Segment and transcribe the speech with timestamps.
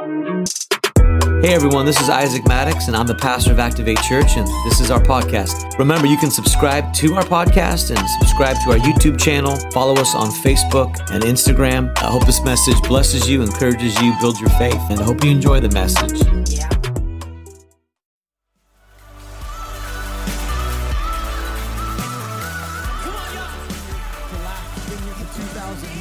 [0.00, 4.80] Hey everyone, this is Isaac Maddox, and I'm the pastor of Activate Church, and this
[4.80, 5.78] is our podcast.
[5.78, 9.56] Remember, you can subscribe to our podcast and subscribe to our YouTube channel.
[9.72, 11.92] Follow us on Facebook and Instagram.
[11.98, 15.32] I hope this message blesses you, encourages you, builds your faith, and I hope you
[15.32, 16.18] enjoy the message.
[16.18, 16.46] 2,000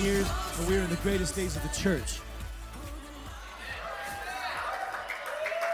[0.02, 0.26] years,
[0.58, 2.22] and we're in the greatest days of the church.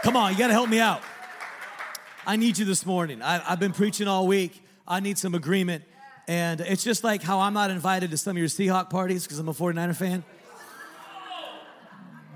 [0.06, 1.02] Come on, you got to help me out.
[2.24, 3.22] I need you this morning.
[3.22, 4.64] I, I've been preaching all week.
[4.86, 5.82] I need some agreement.
[6.28, 9.40] And it's just like how I'm not invited to some of your Seahawk parties because
[9.40, 10.22] I'm a 49er fan.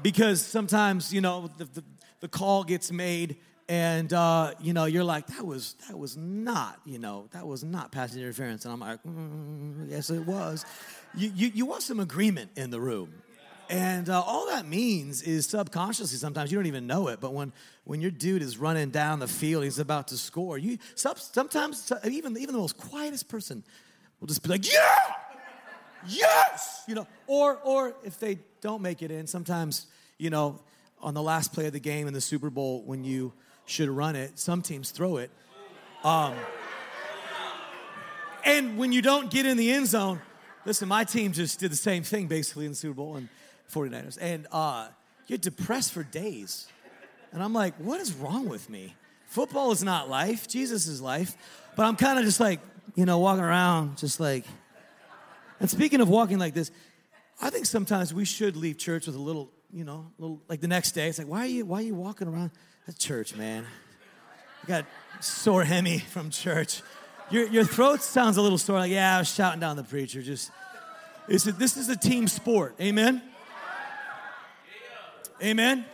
[0.02, 1.84] Because sometimes, you know, the, the,
[2.18, 3.36] the call gets made
[3.68, 7.62] and, uh, you know, you're like, that was, that was not, you know, that was
[7.62, 8.64] not passing interference.
[8.64, 10.64] And I'm like, mm, yes, it was.
[11.14, 13.19] You, you, you want some agreement in the room.
[13.70, 17.52] And uh, all that means is subconsciously sometimes you don't even know it, but when,
[17.84, 22.36] when your dude is running down the field, he's about to score, you sometimes even,
[22.36, 23.62] even the most quietest person
[24.18, 24.80] will just be like, yeah,
[26.08, 29.86] yes, you know, or, or if they don't make it in, sometimes,
[30.18, 30.58] you know,
[31.00, 33.32] on the last play of the game in the Super Bowl when you
[33.66, 35.30] should run it, some teams throw it.
[36.02, 36.34] Um,
[38.44, 40.20] and when you don't get in the end zone,
[40.64, 43.28] listen, my team just did the same thing basically in the Super Bowl and
[43.70, 44.18] 49ers.
[44.20, 44.88] And uh,
[45.26, 46.66] you're depressed for days.
[47.32, 48.94] And I'm like, what is wrong with me?
[49.26, 51.36] Football is not life, Jesus is life.
[51.76, 52.60] But I'm kind of just like,
[52.96, 54.44] you know, walking around, just like.
[55.60, 56.70] And speaking of walking like this,
[57.40, 60.68] I think sometimes we should leave church with a little, you know, little like the
[60.68, 61.08] next day.
[61.08, 62.50] It's like, why are you why are you walking around?
[62.86, 63.64] That's church, man.
[64.64, 64.84] I got
[65.20, 66.82] sore hemi from church.
[67.30, 68.78] Your, your throat sounds a little sore.
[68.78, 70.20] Like, yeah, I was shouting down the preacher.
[70.20, 70.50] Just,
[71.28, 72.74] it's a, this is a team sport.
[72.80, 73.22] Amen?
[75.42, 75.86] Amen?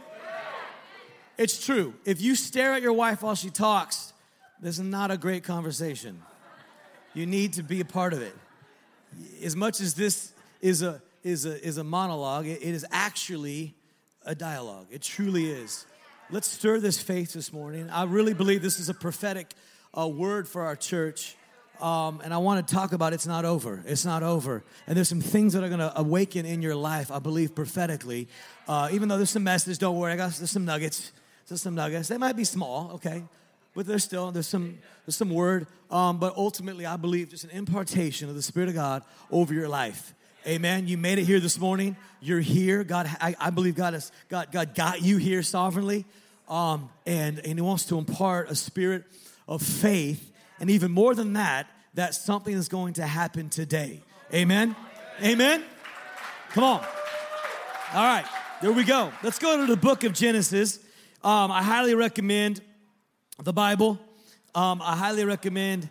[1.38, 1.94] It's true.
[2.04, 4.12] If you stare at your wife while she talks,
[4.60, 6.22] this is not a great conversation.
[7.14, 8.34] You need to be a part of it.
[9.42, 13.74] As much as this is a, is a, is a monologue, it, is actually
[14.24, 14.86] a dialogue.
[14.90, 15.86] It truly is.
[16.30, 17.88] Let's stir this faith this morning.
[17.90, 19.52] I really believe this is a prophetic
[19.96, 21.36] uh, word for our church.
[21.80, 23.82] Um, and I want to talk about it's not over.
[23.86, 24.64] It's not over.
[24.86, 28.28] And there's some things that are going to awaken in your life, I believe, prophetically.
[28.66, 30.12] Uh, even though there's some messages, don't worry.
[30.12, 31.12] I got there's some nuggets.
[31.48, 32.08] There's some nuggets.
[32.08, 33.22] They might be small, okay,
[33.74, 35.66] but there's still there's some there's some word.
[35.90, 39.68] Um, but ultimately, I believe just an impartation of the Spirit of God over your
[39.68, 40.14] life.
[40.46, 40.86] Amen.
[40.86, 41.96] You made it here this morning.
[42.20, 42.84] You're here.
[42.84, 46.04] God, I, I believe God has God, God got you here sovereignly.
[46.48, 49.04] Um, and, and He wants to impart a spirit
[49.48, 50.32] of faith.
[50.60, 54.02] And even more than that, that something is going to happen today.
[54.32, 54.76] Amen.
[55.22, 55.64] Amen.
[56.50, 56.84] Come on.
[57.94, 58.24] All right.
[58.62, 59.12] There we go.
[59.22, 60.78] Let's go to the book of Genesis.
[61.22, 62.60] Um, I highly recommend
[63.42, 63.98] the Bible.
[64.54, 65.88] Um, I highly recommend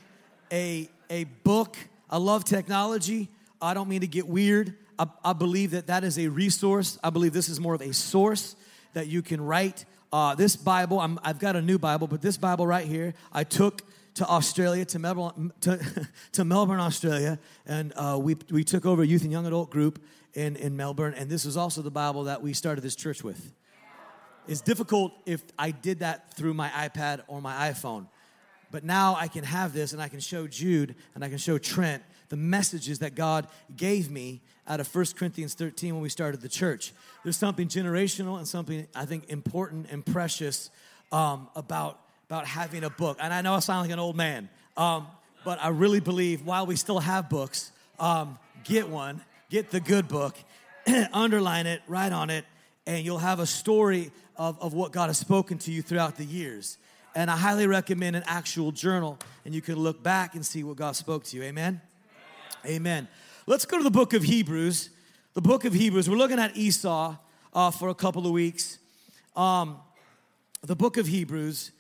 [0.52, 1.78] a, a book.
[2.10, 3.30] I love technology.
[3.62, 4.74] I don't mean to get weird.
[4.98, 6.98] I, I, believe that that is a resource.
[7.04, 8.56] I believe this is more of a source
[8.94, 9.86] that you can write.
[10.12, 13.44] Uh, this Bible, i have got a new Bible, but this Bible right here, I
[13.44, 13.82] took
[14.16, 19.06] to Australia, to Melbourne, to, to Melbourne Australia, and uh, we, we took over a
[19.06, 20.04] youth and young adult group
[20.34, 23.54] in, in Melbourne, and this was also the Bible that we started this church with.
[24.48, 28.08] It's difficult if I did that through my iPad or my iPhone.
[28.72, 31.58] But now I can have this and I can show Jude and I can show
[31.58, 36.42] Trent the messages that God gave me out of 1 Corinthians 13 when we started
[36.42, 36.94] the church.
[37.24, 40.70] There's something generational and something I think important and precious
[41.12, 43.18] um, about, about having a book.
[43.20, 45.08] And I know I sound like an old man, um,
[45.44, 50.08] but I really believe while we still have books, um, get one, get the good
[50.08, 50.36] book,
[51.14, 52.46] underline it, write on it,
[52.88, 56.26] and you'll have a story of, of what God has spoken to you throughout the
[56.26, 56.78] years.
[57.14, 60.78] And I highly recommend an actual journal, and you can look back and see what
[60.78, 61.44] God spoke to you.
[61.44, 61.80] Amen.
[62.66, 63.08] Amen.
[63.48, 64.90] Let's go to the book of Hebrews.
[65.34, 66.10] The book of Hebrews.
[66.10, 67.16] We're looking at Esau
[67.54, 68.80] uh, for a couple of weeks.
[69.36, 69.78] Um,
[70.64, 71.72] the book of Hebrews,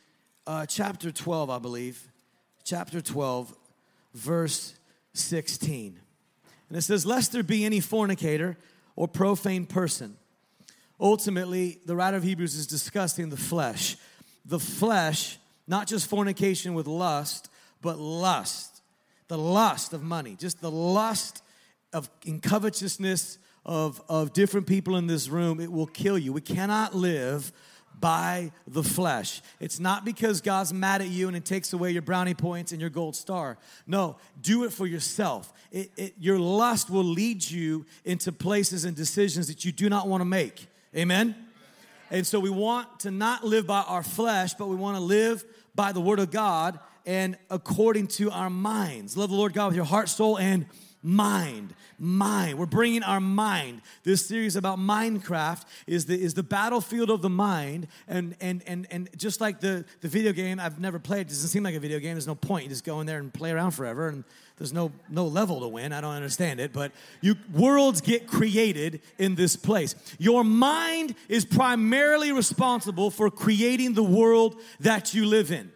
[0.48, 2.08] uh, chapter 12, I believe.
[2.64, 3.54] Chapter 12,
[4.14, 4.76] verse
[5.14, 6.00] 16.
[6.70, 8.58] And it says, Lest there be any fornicator
[8.96, 10.18] or profane person.
[11.00, 13.98] Ultimately, the writer of Hebrews is discussing the flesh.
[14.46, 15.38] The flesh,
[15.68, 17.50] not just fornication with lust,
[17.82, 18.76] but lust
[19.28, 21.42] the lust of money, just the lust
[21.94, 26.32] of in covetousness of, of different people in this room, it will kill you.
[26.34, 27.52] We cannot live
[28.00, 29.42] by the flesh.
[29.60, 32.82] It's not because God's mad at you and it takes away your brownie points and
[32.82, 33.58] your gold star.
[33.88, 35.52] No, do it for yourself.
[35.72, 40.08] It, it, your lust will lead you into places and decisions that you do not
[40.08, 40.68] want to make.
[40.96, 41.36] Amen?
[42.12, 45.44] And so we want to not live by our flesh, but we want to live
[45.74, 49.16] by the word of God and according to our minds.
[49.18, 50.66] Love the Lord God with your heart, soul, and
[51.06, 52.58] mind mind.
[52.58, 53.82] We're bringing our mind.
[54.04, 58.88] This series about minecraft is the is the battlefield of the mind and and and
[58.92, 61.22] and just like the the video game i've never played.
[61.22, 62.14] It doesn't seem like a video game.
[62.14, 62.64] There's no point.
[62.64, 64.24] You just go in there and play around forever and
[64.58, 65.94] there's no no level to win.
[65.94, 66.92] I don't understand it but
[67.22, 69.96] you worlds get created in this place.
[70.18, 75.72] Your mind is primarily responsible for creating the world that you live in.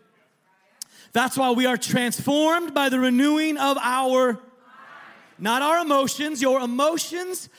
[1.11, 4.39] That's why we are transformed by the renewing of our
[5.41, 6.41] not our emotions.
[6.41, 7.49] Your emotions,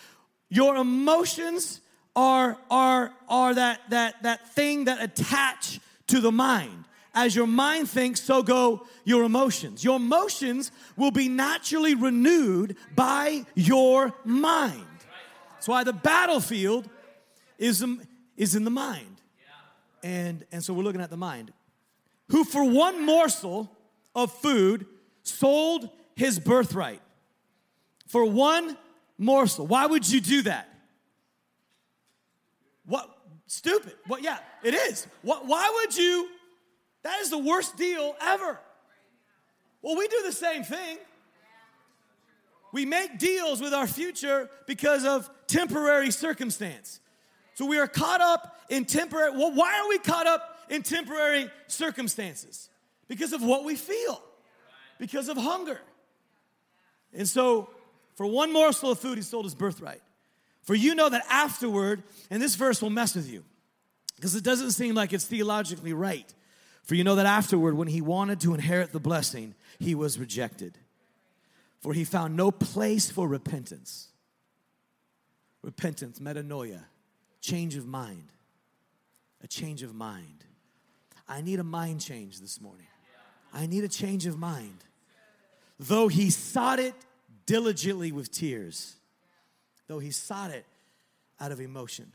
[0.49, 1.81] your emotions
[2.17, 6.85] are, are, are that, that, that thing that attach to the mind.
[7.13, 9.83] As your mind thinks, so go your emotions.
[9.83, 14.87] Your emotions will be naturally renewed by your mind.
[15.55, 16.89] That's why the battlefield
[17.59, 18.01] is, um,
[18.37, 19.07] is in the mind.
[20.03, 21.53] And, and so we're looking at the mind.
[22.29, 23.71] Who, for one morsel
[24.15, 24.87] of food,
[25.23, 27.03] sold his birthright
[28.11, 28.77] for one
[29.19, 29.67] morsel.
[29.69, 30.69] Why would you do that?
[32.85, 33.09] What?
[33.47, 33.95] Stupid.
[34.09, 34.23] What?
[34.23, 35.07] Yeah, it is.
[35.23, 36.29] What, why would you?
[37.03, 38.59] That is the worst deal ever.
[39.81, 40.99] Well, we do the same thing.
[42.73, 47.01] We make deals with our future because of temporary circumstance.
[47.55, 49.33] So we are caught up in temporary.
[49.33, 52.71] Well, why are we caught up in temporary circumstances?
[53.07, 54.21] Because of what we feel,
[54.99, 55.81] because of hunger.
[57.13, 57.71] And so
[58.21, 60.03] for one morsel of food, he sold his birthright.
[60.61, 63.45] For you know that afterward, and this verse will mess with you,
[64.17, 66.31] because it doesn't seem like it's theologically right.
[66.83, 70.77] For you know that afterward, when he wanted to inherit the blessing, he was rejected.
[71.79, 74.09] For he found no place for repentance.
[75.63, 76.83] Repentance, metanoia,
[77.41, 78.33] change of mind.
[79.43, 80.45] A change of mind.
[81.27, 82.87] I need a mind change this morning.
[83.55, 84.85] I need a change of mind.
[85.79, 86.93] Though he sought it
[87.47, 88.97] diligently with tears,
[89.87, 90.67] though he sought it
[91.39, 92.13] out of emotion.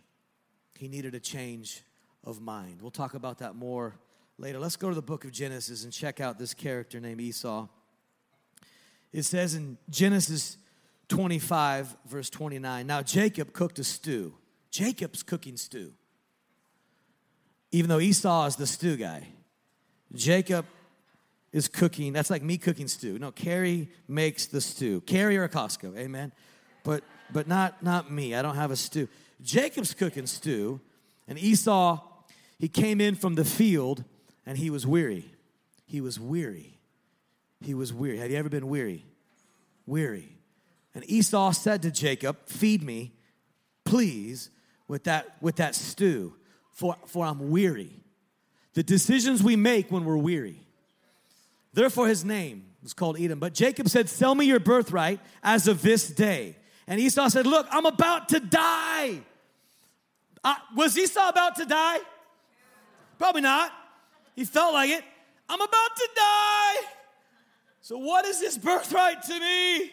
[0.77, 1.81] He needed a change
[2.23, 2.81] of mind.
[2.81, 3.95] We'll talk about that more
[4.37, 4.59] later.
[4.59, 7.67] Let's go to the book of Genesis and check out this character named Esau.
[9.13, 10.57] It says in Genesis
[11.07, 14.33] 25, verse 29, now Jacob cooked a stew.
[14.71, 15.93] Jacob's cooking stew.
[17.71, 19.27] Even though Esau is the stew guy,
[20.13, 20.65] Jacob
[21.55, 22.11] is cooking.
[22.11, 23.17] That's like me cooking stew.
[23.17, 24.99] No, Carrie makes the stew.
[25.01, 26.33] Carrie or Costco, amen.
[26.83, 28.35] But but not not me.
[28.35, 29.07] I don't have a stew.
[29.41, 30.81] Jacob's cooking stew,
[31.29, 32.01] and Esau,
[32.59, 34.03] he came in from the field
[34.45, 35.31] and he was weary.
[35.85, 36.77] He was weary.
[37.61, 38.17] He was weary.
[38.17, 39.05] Have you ever been weary?
[39.85, 40.37] Weary.
[40.93, 43.13] And Esau said to Jacob, Feed me,
[43.85, 44.49] please,
[44.89, 46.35] with that, with that stew,
[46.73, 48.03] for, for I'm weary.
[48.73, 50.64] The decisions we make when we're weary
[51.75, 53.37] Therefore, his name was called Edom.
[53.37, 56.55] But Jacob said, Sell me your birthright as of this day.
[56.87, 59.19] And Esau said, Look, I'm about to die.
[60.41, 61.99] Uh, was Esau about to die?
[63.17, 63.73] Probably not.
[64.35, 65.03] He felt like it.
[65.49, 66.75] I'm about to die.
[67.81, 69.91] So, what is this birthright to me?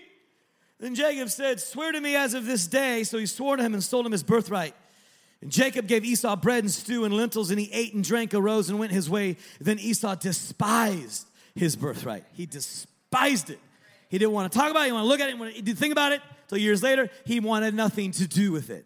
[0.78, 3.02] Then Jacob said, Swear to me as of this day.
[3.02, 4.74] So he swore to him and sold him his birthright.
[5.40, 8.68] And Jacob gave Esau bread and stew and lentils, and he ate and drank, arose
[8.68, 9.36] and went his way.
[9.60, 12.24] Then Esau despised his birthright.
[12.32, 13.58] He despised it.
[14.08, 14.86] He didn't want to talk about it.
[14.86, 15.54] He wanted to look at it.
[15.54, 16.20] He didn't think about it.
[16.42, 18.84] Until years later, he wanted nothing to do with it.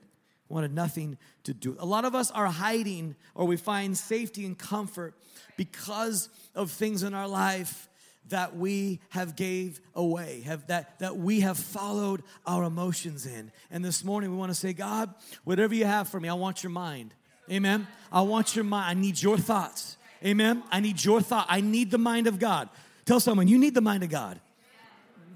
[0.48, 1.76] Wanted nothing to do.
[1.80, 5.14] A lot of us are hiding or we find safety and comfort
[5.56, 7.88] because of things in our life
[8.28, 13.84] that we have gave away have that that we have followed our emotions in and
[13.84, 16.70] this morning we want to say god whatever you have for me i want your
[16.70, 17.14] mind
[17.48, 20.62] amen i want your mind i need your thoughts Amen.
[20.70, 21.46] I need your thought.
[21.48, 22.68] I need the mind of God.
[23.04, 24.40] Tell someone you need the mind of God.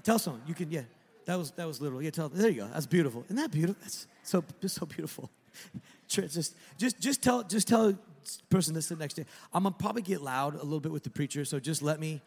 [0.03, 0.71] Tell someone you can.
[0.71, 0.81] Yeah,
[1.25, 2.01] that was that was literal.
[2.01, 2.29] Yeah, tell.
[2.29, 2.67] There you go.
[2.67, 3.23] That's beautiful.
[3.25, 3.81] Isn't that beautiful?
[3.81, 5.29] That's so just so beautiful.
[6.07, 7.97] just just just tell just tell
[8.49, 9.27] person that's sitting next to you.
[9.53, 11.45] I'm gonna probably get loud a little bit with the preacher.
[11.45, 12.21] So just let me.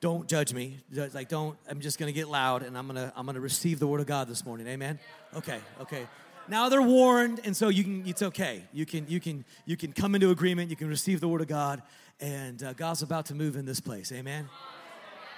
[0.00, 0.76] Don't judge me.
[0.92, 1.56] Like don't.
[1.68, 4.28] I'm just gonna get loud and I'm gonna I'm gonna receive the word of God
[4.28, 4.66] this morning.
[4.68, 4.98] Amen.
[5.34, 5.58] Okay.
[5.80, 6.06] Okay
[6.48, 8.64] now they're warned and so you can it's okay.
[8.72, 11.48] You can you can you can come into agreement you can receive the word of
[11.48, 11.82] god
[12.20, 14.12] and uh, god's about to move in this place.
[14.12, 14.48] Amen?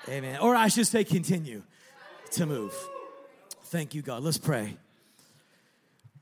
[0.08, 0.38] Amen.
[0.40, 1.62] Or i should say continue
[2.32, 2.74] to move.
[3.64, 4.22] Thank you god.
[4.22, 4.76] Let's pray.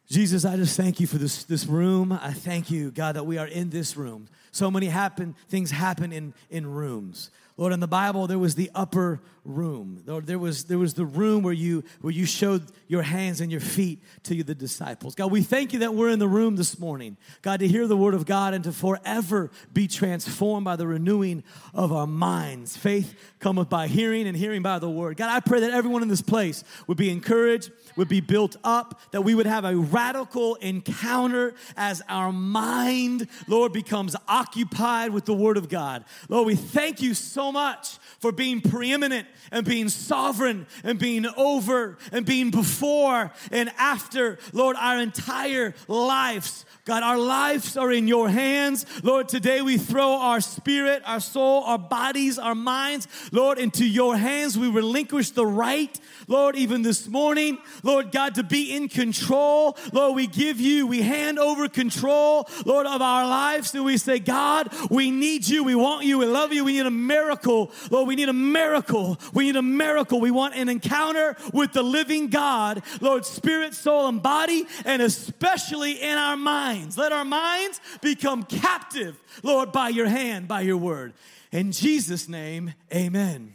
[0.08, 2.12] Jesus i just thank you for this this room.
[2.12, 4.28] I thank you god that we are in this room.
[4.52, 8.70] So many happen things happen in in rooms Lord, in the Bible, there was the
[8.74, 10.02] upper room.
[10.04, 13.50] Lord, there was, there was the room where you, where you showed your hands and
[13.50, 15.14] your feet to the disciples.
[15.14, 17.16] God, we thank you that we're in the room this morning.
[17.42, 21.44] God, to hear the word of God and to forever be transformed by the renewing
[21.72, 22.76] of our minds.
[22.76, 25.16] Faith cometh by hearing and hearing by the word.
[25.16, 29.00] God, I pray that everyone in this place would be encouraged, would be built up,
[29.12, 35.34] that we would have a radical encounter as our mind, Lord, becomes occupied with the
[35.34, 36.04] word of God.
[36.28, 41.98] Lord, we thank you so much for being preeminent and being sovereign and being over
[42.12, 46.64] and being before and after, Lord, our entire lives.
[46.84, 48.86] God, our lives are in your hands.
[49.02, 54.16] Lord, today we throw our spirit, our soul, our bodies, our minds, Lord, into your
[54.16, 54.56] hands.
[54.56, 55.98] We relinquish the right,
[56.28, 59.76] Lord, even this morning, Lord God, to be in control.
[59.92, 63.74] Lord, we give you, we hand over control, Lord, of our lives.
[63.74, 65.62] And we say, God, we need you.
[65.64, 66.18] We want you.
[66.18, 66.64] We love you.
[66.64, 67.70] We need a miracle.
[67.90, 69.18] Lord, we need a miracle.
[69.32, 70.20] We need a miracle.
[70.20, 76.02] We want an encounter with the living God, Lord, spirit, soul, and body, and especially
[76.02, 76.98] in our minds.
[76.98, 81.14] Let our minds become captive, Lord, by your hand, by your word.
[81.52, 83.54] In Jesus' name, amen.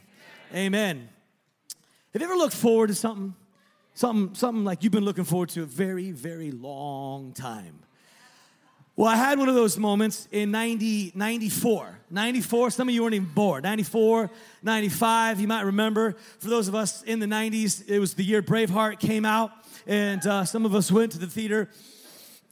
[0.54, 1.10] Amen.
[2.14, 3.34] Have you ever looked forward to something?
[3.94, 7.80] Something, something like you've been looking forward to a very, very long time.
[8.98, 12.00] Well, I had one of those moments in 90, 94.
[12.10, 13.64] 94, some of you weren't even born.
[13.64, 14.30] 94,
[14.62, 16.18] 95, you might remember.
[16.40, 19.52] For those of us in the 90s, it was the year Braveheart came out,
[19.88, 21.70] and uh, some of us went to the theater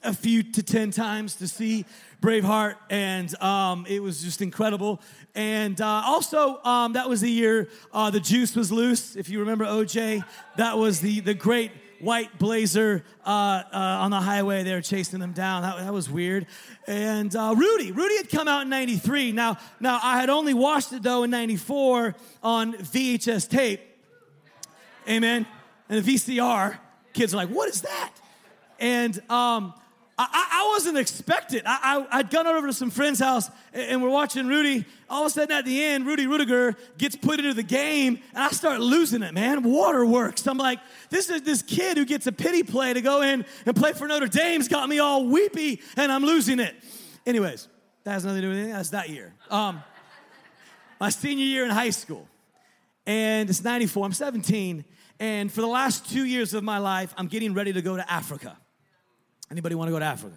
[0.03, 1.86] a few to 10 times to see
[2.22, 5.01] Braveheart, and um, it was just incredible.
[5.36, 9.15] And uh, also, um, that was the year uh, the juice was loose.
[9.15, 10.24] If you remember OJ,
[10.58, 14.63] that was the, the great white blazer uh, uh, on the highway.
[14.63, 15.62] They were chasing them down.
[15.63, 16.48] That, that was weird.
[16.88, 19.32] And uh, Rudy, Rudy had come out in '93.
[19.32, 23.82] Now, now I had only watched it though in '94 on VHS tape.
[25.08, 25.46] Amen.
[25.89, 26.77] And the VCR.
[27.13, 28.13] Kids are like, "What is that?"
[28.79, 29.74] And um,
[30.22, 31.62] I, I wasn't expecting.
[31.66, 34.84] I, I, would gone over to some friend's house and we're watching Rudy.
[35.10, 38.44] All of a sudden at the end, Rudy Ruettiger gets put into the game and
[38.44, 39.64] I start losing it, man.
[39.64, 40.46] Waterworks.
[40.46, 43.76] I'm like, this is this kid who gets a pity play to go in and
[43.78, 46.76] play for Notre Dame's got me all weepy and I'm losing it.
[47.26, 47.70] Anyways,
[48.04, 48.74] that has nothing to do with anything.
[48.74, 49.34] That's that year.
[49.50, 49.82] Um,
[51.00, 52.28] my senior year in high school.
[53.06, 54.06] And it's 94.
[54.06, 54.84] I'm 17.
[55.22, 58.12] And for the last two years of my life, I'm getting ready to go to
[58.12, 58.58] Africa.
[59.51, 60.36] Anybody want to go to Africa?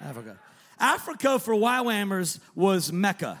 [0.00, 0.08] Yeah.
[0.08, 0.38] Africa.
[0.78, 3.38] Africa for YWAMers was Mecca.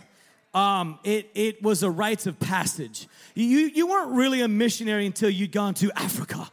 [0.52, 3.08] Um, it, it was a rites of passage.
[3.34, 6.48] You, you weren't really a missionary until you'd gone to Africa.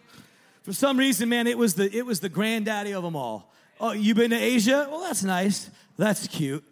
[0.64, 3.52] For some reason, man, it was the, it was the granddaddy of them all.
[3.80, 4.88] Oh, you been to Asia?
[4.90, 5.70] Well, that's nice.
[5.98, 6.64] That's cute.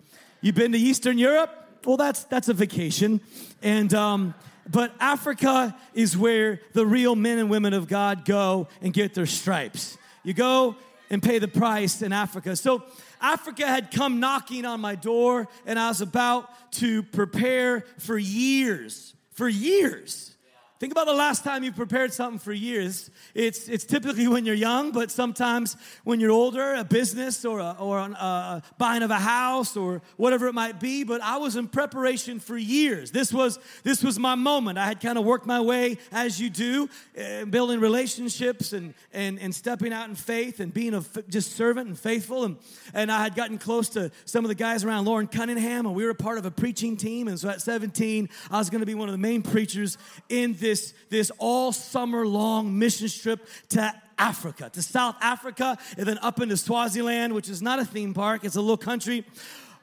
[0.42, 1.51] You've been to Eastern Europe?
[1.84, 3.22] Well, that's, that's a vacation.
[3.62, 4.34] And, um,
[4.70, 9.27] but Africa is where the real men and women of God go and get their
[9.27, 9.98] stripes.
[10.24, 10.75] You go,
[11.10, 12.56] and pay the price in Africa.
[12.56, 12.84] So
[13.22, 19.14] Africa had come knocking on my door, and I was about to prepare for years,
[19.32, 20.35] for years
[20.77, 23.10] Think about the last time you prepared something for years.
[23.34, 27.77] It's, it's typically when you're young, but sometimes when you're older, a business or, a,
[27.79, 31.05] or a, a buying of a house or whatever it might be.
[31.05, 33.12] But I was in preparation for years.
[33.12, 34.77] This was, this was my moment.
[34.77, 39.39] I had kind of worked my way, as you do, uh, building relationships and, and,
[39.39, 42.44] and stepping out in faith and being a f- just servant and faithful.
[42.44, 42.58] And,
[42.94, 46.03] and I had gotten close to some of the guys around Loren Cunningham, and we
[46.03, 47.29] were a part of a preaching team.
[47.29, 50.53] And so at 17, I was going to be one of the main preachers in
[50.65, 56.41] this, this all summer long mission trip to Africa, to South Africa, and then up
[56.41, 59.25] into Swaziland, which is not a theme park, it's a little country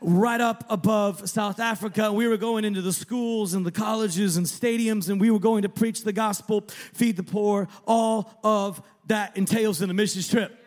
[0.00, 2.12] right up above South Africa.
[2.12, 5.62] We were going into the schools and the colleges and stadiums, and we were going
[5.62, 7.68] to preach the gospel, feed the poor.
[7.86, 10.58] All of that entails in a mission trip.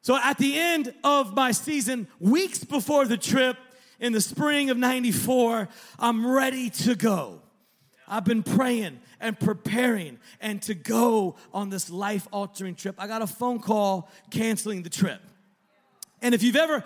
[0.00, 3.58] So at the end of my season, weeks before the trip,
[4.00, 5.68] in the spring of 94,
[5.98, 7.42] I'm ready to go.
[8.08, 12.96] I've been praying and preparing and to go on this life altering trip.
[12.98, 15.22] I got a phone call canceling the trip.
[16.20, 16.84] And if you've ever,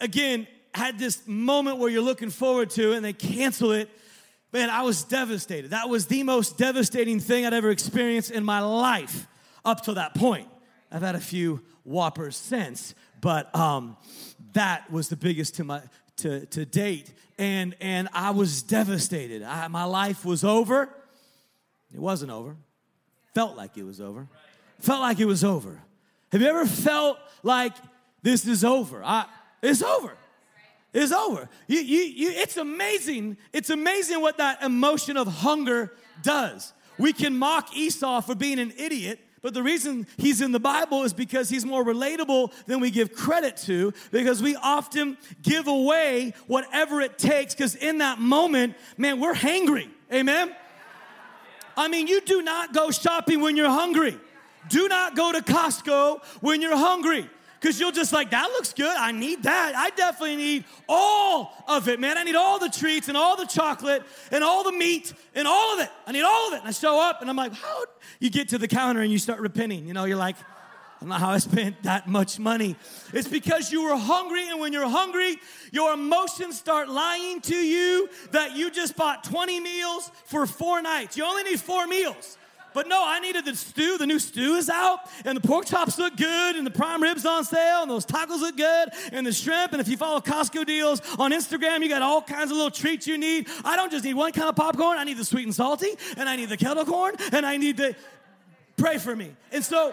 [0.00, 3.90] again, had this moment where you're looking forward to and they cancel it,
[4.52, 5.70] man, I was devastated.
[5.70, 9.26] That was the most devastating thing I'd ever experienced in my life
[9.64, 10.46] up to that point.
[10.92, 13.96] I've had a few whoppers since, but um,
[14.52, 15.82] that was the biggest to my
[16.18, 17.12] to, to date.
[17.38, 19.42] And and I was devastated.
[19.42, 20.90] I, my life was over.
[21.94, 22.56] It wasn't over.
[23.34, 24.26] Felt like it was over.
[24.80, 25.80] Felt like it was over.
[26.32, 27.72] Have you ever felt like
[28.22, 29.02] this is over?
[29.04, 29.26] I,
[29.62, 30.12] it's over.
[30.92, 31.48] It's over.
[31.66, 33.36] You, you, you, it's amazing.
[33.52, 35.92] It's amazing what that emotion of hunger
[36.22, 36.72] does.
[36.98, 41.04] We can mock Esau for being an idiot, but the reason he's in the Bible
[41.04, 46.34] is because he's more relatable than we give credit to, because we often give away
[46.46, 49.88] whatever it takes, because in that moment, man, we're hangry.
[50.12, 50.54] Amen?
[51.78, 54.18] I mean, you do not go shopping when you're hungry.
[54.68, 57.30] Do not go to Costco when you're hungry
[57.60, 58.94] because you'll just like, that looks good.
[58.96, 59.74] I need that.
[59.76, 62.18] I definitely need all of it, man.
[62.18, 65.74] I need all the treats and all the chocolate and all the meat and all
[65.74, 65.90] of it.
[66.04, 66.60] I need all of it.
[66.60, 67.84] And I show up and I'm like, how?
[68.18, 69.86] You get to the counter and you start repenting.
[69.86, 70.36] You know, you're like,
[71.00, 72.74] don't know how I spent that much money.
[73.12, 75.36] It's because you were hungry, and when you're hungry,
[75.70, 81.16] your emotions start lying to you that you just bought 20 meals for four nights.
[81.16, 82.36] You only need four meals.
[82.74, 83.96] But no, I needed the stew.
[83.98, 87.24] The new stew is out, and the pork chops look good, and the prime ribs
[87.24, 89.72] on sale, and those tacos look good, and the shrimp.
[89.72, 93.06] And if you follow Costco deals on Instagram, you got all kinds of little treats
[93.06, 93.48] you need.
[93.64, 94.98] I don't just need one kind of popcorn.
[94.98, 97.76] I need the sweet and salty, and I need the kettle corn, and I need
[97.76, 97.96] the.
[98.76, 99.34] Pray for me.
[99.50, 99.92] And so,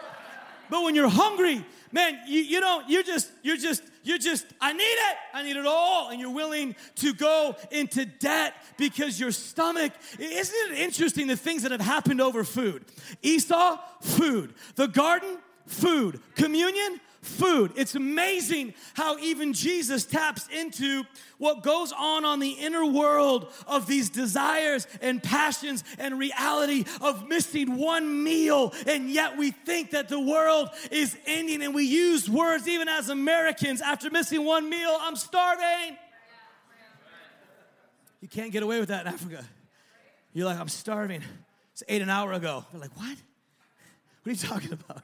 [0.69, 2.89] but when you're hungry, man, you, you don't.
[2.89, 3.31] You're just.
[3.43, 5.17] You're just you're just, I need it.
[5.33, 6.09] I need it all.
[6.09, 11.63] And you're willing to go into debt because your stomach, isn't it interesting the things
[11.63, 12.85] that have happened over food?
[13.23, 14.53] Esau, food.
[14.75, 16.21] The garden, food.
[16.35, 17.71] Communion, food.
[17.75, 21.03] It's amazing how even Jesus taps into
[21.37, 27.27] what goes on on the inner world of these desires and passions and reality of
[27.27, 28.73] missing one meal.
[28.87, 33.09] And yet we think that the world is ending, and we use words even as
[33.09, 35.97] Americans after missing one meal I'm starving.
[38.21, 39.43] You can't get away with that in Africa.
[40.33, 41.21] You're like, I'm starving.
[41.73, 42.65] It's ate an hour ago.
[42.71, 43.17] They're like, what?
[44.23, 45.03] What are you talking about?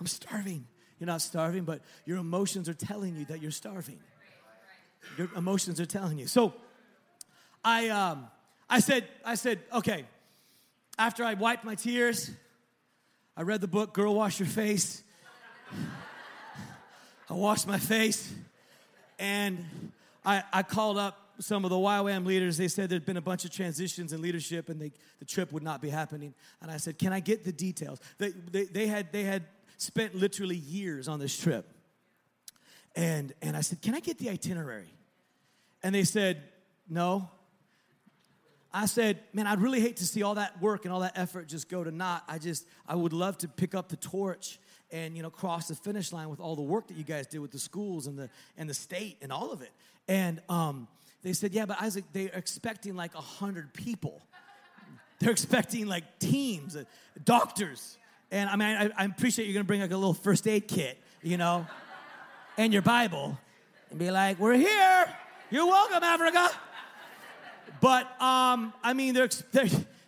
[0.00, 0.66] I'm starving.
[1.04, 3.98] You're not starving, but your emotions are telling you that you're starving.
[5.18, 6.26] Your emotions are telling you.
[6.26, 6.54] So
[7.62, 8.26] I, um,
[8.70, 10.06] I said, I said, okay,
[10.98, 12.30] after I wiped my tears,
[13.36, 15.02] I read the book, Girl Wash Your Face.
[17.28, 18.32] I washed my face
[19.18, 19.62] and
[20.24, 22.56] I, I called up some of the YWAM leaders.
[22.56, 25.62] They said there'd been a bunch of transitions in leadership and they, the trip would
[25.62, 26.32] not be happening.
[26.62, 28.00] And I said, Can I get the details?
[28.16, 29.42] They, they, they, had, they had
[29.84, 31.68] spent literally years on this trip.
[32.96, 34.92] And, and I said, Can I get the itinerary?
[35.82, 36.42] And they said,
[36.88, 37.28] No.
[38.72, 41.48] I said, Man, I'd really hate to see all that work and all that effort
[41.48, 42.24] just go to naught.
[42.28, 44.58] I just, I would love to pick up the torch
[44.94, 47.40] and you know cross the finish line with all the work that you guys did
[47.40, 49.70] with the schools and the and the state and all of it
[50.08, 50.86] and um,
[51.22, 54.22] they said yeah but isaac they're expecting like a hundred people
[55.18, 56.84] they're expecting like teams uh,
[57.24, 57.98] doctors
[58.34, 60.98] and I mean, I, I appreciate you're gonna bring like a little first aid kit,
[61.22, 61.66] you know,
[62.58, 63.38] and your Bible,
[63.90, 65.06] and be like, "We're here.
[65.50, 66.50] You're welcome, Africa."
[67.80, 69.28] But um, I mean, they're,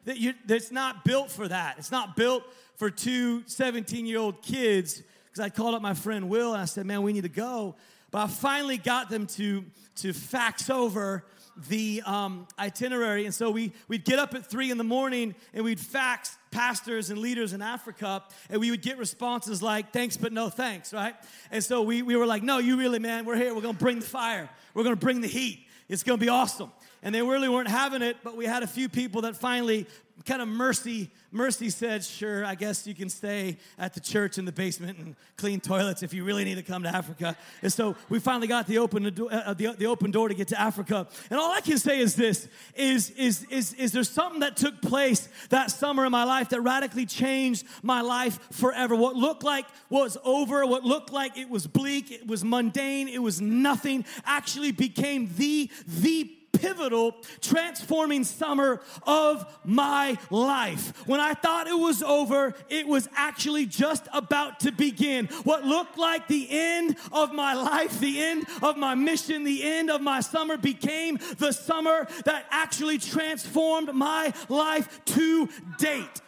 [0.07, 1.77] it's not built for that.
[1.79, 2.43] It's not built
[2.75, 5.03] for two 17 year old kids.
[5.27, 7.77] Because I called up my friend Will and I said, "Man, we need to go."
[8.11, 9.65] But I finally got them to
[9.97, 11.25] to fax over
[11.69, 13.25] the um, itinerary.
[13.25, 17.11] And so we, we'd get up at three in the morning and we'd fax pastors
[17.11, 21.15] and leaders in Africa, and we would get responses like, thanks, but no thanks, right?
[21.51, 23.55] And so we, we were like, no, you really, man, we're here.
[23.55, 25.67] We're gonna bring the fire, we're gonna bring the heat.
[25.89, 26.73] It's gonna be awesome.
[27.03, 29.87] And they really weren't having it, but we had a few people that finally
[30.25, 34.45] kind of mercy mercy said sure i guess you can stay at the church in
[34.45, 37.37] the basement and clean toilets if you really need to come to africa.
[37.63, 40.61] And so we finally got the open uh, the, the open door to get to
[40.61, 41.07] africa.
[41.31, 44.81] And all i can say is this is is is is there something that took
[44.81, 48.97] place that summer in my life that radically changed my life forever?
[48.97, 53.23] What looked like was over what looked like it was bleak it was mundane it
[53.23, 61.07] was nothing actually became the the pivotal, transforming summer of my life.
[61.07, 65.27] When I thought it was over, it was actually just about to begin.
[65.45, 69.91] What looked like the end of my life, the end of my mission, the end
[69.91, 76.21] of my summer became the summer that actually transformed my life to date.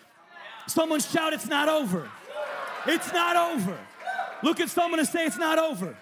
[0.66, 2.10] Someone shout, It's not over.
[2.86, 3.78] It's not over.
[4.42, 5.96] Look at someone and say, It's not over.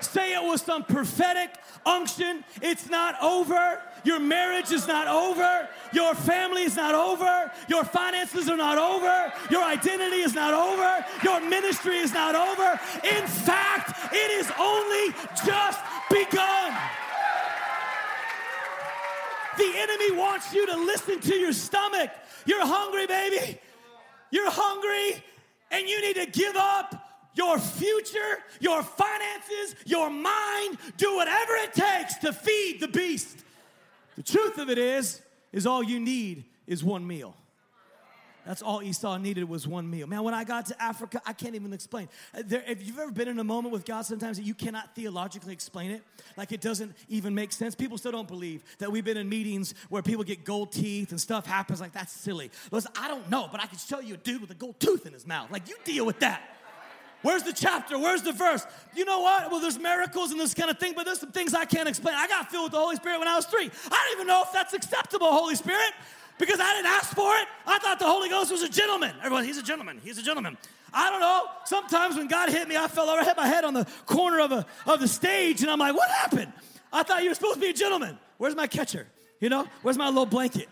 [0.00, 1.50] Say it with some prophetic
[1.86, 2.44] unction.
[2.62, 3.80] It's not over.
[4.04, 5.68] Your marriage is not over.
[5.92, 7.50] Your family is not over.
[7.68, 9.32] Your finances are not over.
[9.50, 11.04] Your identity is not over.
[11.22, 12.80] Your ministry is not over.
[13.04, 15.14] In fact, it is only
[15.46, 16.76] just begun.
[19.56, 22.10] The enemy wants you to listen to your stomach.
[22.44, 23.58] You're hungry, baby.
[24.30, 25.22] You're hungry,
[25.70, 27.03] and you need to give up
[27.34, 33.44] your future, your finances, your mind, do whatever it takes to feed the beast.
[34.16, 35.20] The truth of it is,
[35.52, 37.34] is all you need is one meal.
[38.46, 40.06] That's all Esau needed was one meal.
[40.06, 42.08] Man, when I got to Africa, I can't even explain.
[42.36, 44.94] Uh, there, if you've ever been in a moment with God sometimes that you cannot
[44.94, 46.02] theologically explain it,
[46.36, 49.74] like it doesn't even make sense, people still don't believe that we've been in meetings
[49.88, 52.50] where people get gold teeth and stuff happens like that's silly.
[52.70, 55.06] Listen, I don't know, but I can show you a dude with a gold tooth
[55.06, 55.50] in his mouth.
[55.50, 56.42] Like you deal with that.
[57.24, 57.98] Where's the chapter?
[57.98, 58.66] Where's the verse?
[58.94, 59.50] You know what?
[59.50, 62.14] Well, there's miracles and this kind of thing, but there's some things I can't explain.
[62.14, 63.70] I got filled with the Holy Spirit when I was three.
[63.90, 65.94] I don't even know if that's acceptable, Holy Spirit,
[66.38, 67.48] because I didn't ask for it.
[67.66, 69.14] I thought the Holy Ghost was a gentleman.
[69.22, 70.02] Everyone, he's a gentleman.
[70.04, 70.58] He's a gentleman.
[70.92, 71.46] I don't know.
[71.64, 74.40] Sometimes when God hit me, I fell over, I hit my head on the corner
[74.40, 76.52] of, a, of the stage, and I'm like, what happened?
[76.92, 78.18] I thought you were supposed to be a gentleman.
[78.36, 79.06] Where's my catcher?
[79.40, 80.68] You know, where's my little blanket?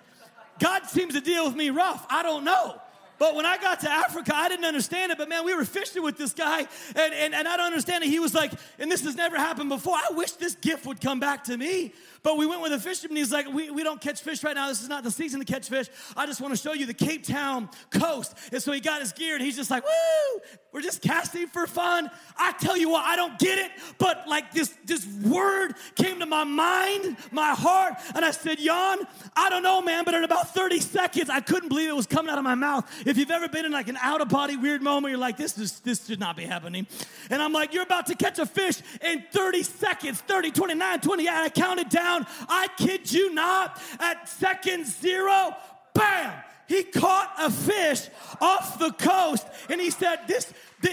[0.58, 2.06] God seems to deal with me rough.
[2.10, 2.78] I don't know.
[3.18, 5.18] But when I got to Africa, I didn't understand it.
[5.18, 8.08] But man, we were fishing with this guy, and, and, and I don't understand it.
[8.08, 9.94] He was like, and this has never happened before.
[9.94, 11.92] I wish this gift would come back to me.
[12.22, 13.16] But we went with a fisherman.
[13.16, 14.68] He's like, we, we don't catch fish right now.
[14.68, 15.88] This is not the season to catch fish.
[16.16, 18.36] I just want to show you the Cape Town coast.
[18.52, 20.40] And so he got his gear and he's just like, woo,
[20.72, 22.10] we're just casting for fun.
[22.36, 26.26] I tell you what, I don't get it, but like this, this word came to
[26.26, 28.98] my mind, my heart, and I said, Jan,
[29.36, 32.30] I don't know, man, but in about 30 seconds, I couldn't believe it was coming
[32.30, 32.88] out of my mouth.
[33.06, 35.58] If you've ever been in like an out of body weird moment, you're like, this
[35.58, 36.86] is this should not be happening.
[37.30, 41.26] And I'm like, you're about to catch a fish in 30 seconds, 30, 29, 20.
[41.26, 42.26] And I counted down down.
[42.48, 45.56] I kid you not, at second zero,
[45.94, 46.32] bam,
[46.68, 48.08] he caught a fish
[48.40, 50.52] off the coast and he said, This,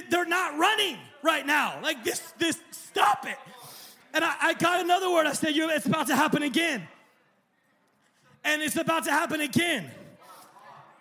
[0.10, 1.79] they're not running right now.
[1.82, 3.38] Like this, this, stop it.
[4.13, 5.27] And I, I got another word.
[5.27, 6.88] I said, You It's about to happen again.
[8.43, 9.89] And it's about to happen again.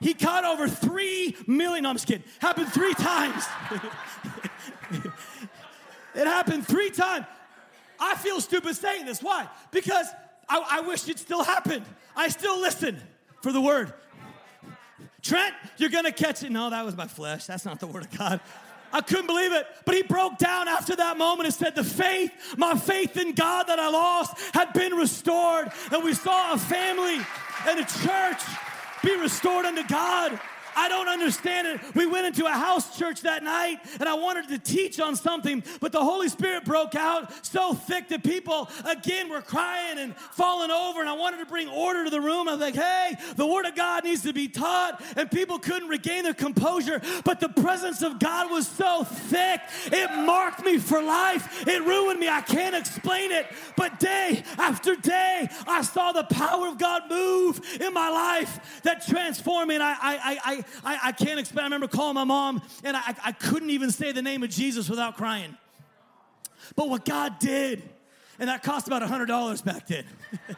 [0.00, 1.82] He caught over three million.
[1.82, 2.24] No, I'm just kidding.
[2.40, 3.44] Happened three times.
[6.14, 7.26] it happened three times.
[7.98, 9.22] I feel stupid saying this.
[9.22, 9.48] Why?
[9.70, 10.06] Because
[10.48, 11.84] I, I wish it still happened.
[12.16, 13.00] I still listen
[13.42, 13.92] for the word.
[15.22, 16.50] Trent, you're gonna catch it.
[16.50, 17.46] No, that was my flesh.
[17.46, 18.40] That's not the word of God.
[18.92, 19.66] I couldn't believe it.
[19.84, 23.64] But he broke down after that moment and said, The faith, my faith in God
[23.64, 25.70] that I lost, had been restored.
[25.92, 27.20] And we saw a family
[27.66, 28.42] and a church
[29.02, 30.40] be restored unto God.
[30.78, 31.80] I don't understand it.
[31.96, 35.64] We went into a house church that night and I wanted to teach on something,
[35.80, 40.70] but the Holy Spirit broke out so thick that people, again, were crying and falling
[40.70, 41.00] over.
[41.00, 42.48] And I wanted to bring order to the room.
[42.48, 45.02] I was like, hey, the Word of God needs to be taught.
[45.16, 50.10] And people couldn't regain their composure, but the presence of God was so thick, it
[50.24, 51.66] marked me for life.
[51.66, 52.28] It ruined me.
[52.28, 53.46] I can't explain it.
[53.76, 59.04] But day after day, I saw the power of God move in my life that
[59.04, 59.74] transformed me.
[59.74, 61.62] And I, I, I, I, I can't explain.
[61.62, 64.88] I remember calling my mom and I, I couldn't even say the name of Jesus
[64.88, 65.56] without crying.
[66.76, 67.82] But what God did,
[68.38, 70.04] and that cost about $100 back then.
[70.48, 70.56] and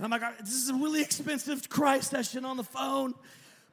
[0.00, 3.14] I'm like, this is a really expensive cry session on the phone.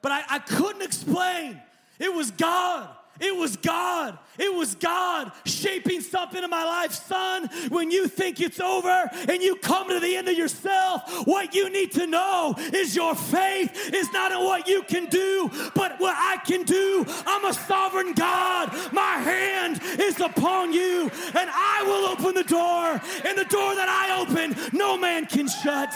[0.01, 1.61] But I, I couldn't explain.
[1.99, 2.89] It was God.
[3.19, 4.17] It was God.
[4.37, 6.91] It was God shaping something in my life.
[6.91, 11.55] Son, when you think it's over and you come to the end of yourself, what
[11.55, 15.99] you need to know is your faith is not in what you can do, but
[15.99, 17.05] what I can do.
[17.25, 18.73] I'm a sovereign God.
[18.91, 23.01] My hand is upon you, and I will open the door.
[23.23, 25.93] And the door that I open, no man can shut.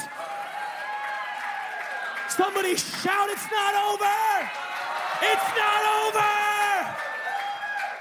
[2.30, 4.50] Somebody shout, It's not over!
[5.22, 6.49] It's not over!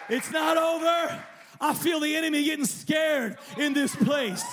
[0.09, 1.25] It's not over.
[1.61, 4.44] I feel the enemy getting scared in this place.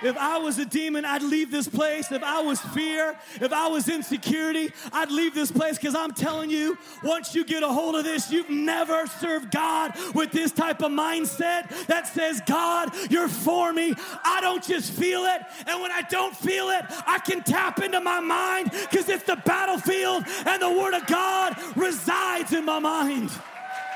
[0.00, 2.12] If I was a demon, I'd leave this place.
[2.12, 6.50] If I was fear, if I was insecurity, I'd leave this place because I'm telling
[6.50, 10.82] you, once you get a hold of this, you've never served God with this type
[10.82, 13.94] of mindset that says, God, you're for me.
[14.24, 15.42] I don't just feel it.
[15.66, 19.42] And when I don't feel it, I can tap into my mind because it's the
[19.44, 23.30] battlefield and the Word of God resides in my mind.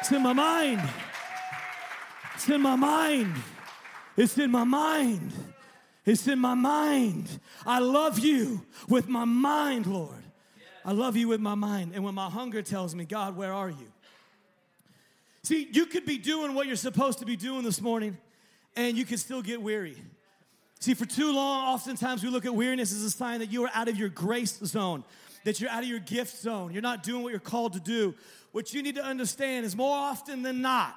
[0.03, 0.83] It's in my mind.
[2.35, 3.37] It's in my mind.
[4.17, 5.33] It's in my mind.
[6.05, 7.38] It's in my mind.
[7.65, 10.25] I love you with my mind, Lord.
[10.85, 11.93] I love you with my mind.
[11.95, 13.93] And when my hunger tells me, God, where are you?
[15.45, 18.19] See, you could be doing what you're supposed to be doing this morning,
[18.75, 20.03] and you could still get weary.
[20.81, 23.71] See, for too long, oftentimes we look at weariness as a sign that you are
[23.73, 25.05] out of your grace zone,
[25.45, 26.73] that you're out of your gift zone.
[26.73, 28.15] You're not doing what you're called to do
[28.53, 30.95] what you need to understand is more often than not,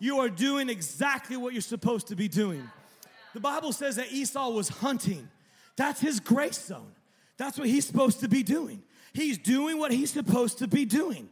[0.00, 2.68] you are doing exactly what you're supposed to be doing.
[3.32, 5.28] The Bible says that Esau was hunting.
[5.76, 6.92] That's his grace zone.
[7.36, 8.82] That's what he's supposed to be doing.
[9.12, 11.28] He's doing what he's supposed to be doing.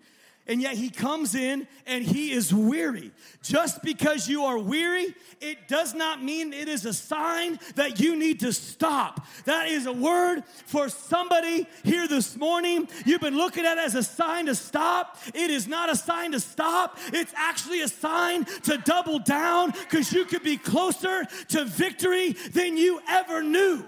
[0.47, 3.13] And yet he comes in and he is weary.
[3.43, 8.17] Just because you are weary, it does not mean it is a sign that you
[8.17, 9.27] need to stop.
[9.45, 12.89] That is a word for somebody here this morning.
[13.05, 15.19] You've been looking at it as a sign to stop.
[15.35, 20.13] It is not a sign to stop, it's actually a sign to double down because
[20.13, 23.85] you could be closer to victory than you ever knew.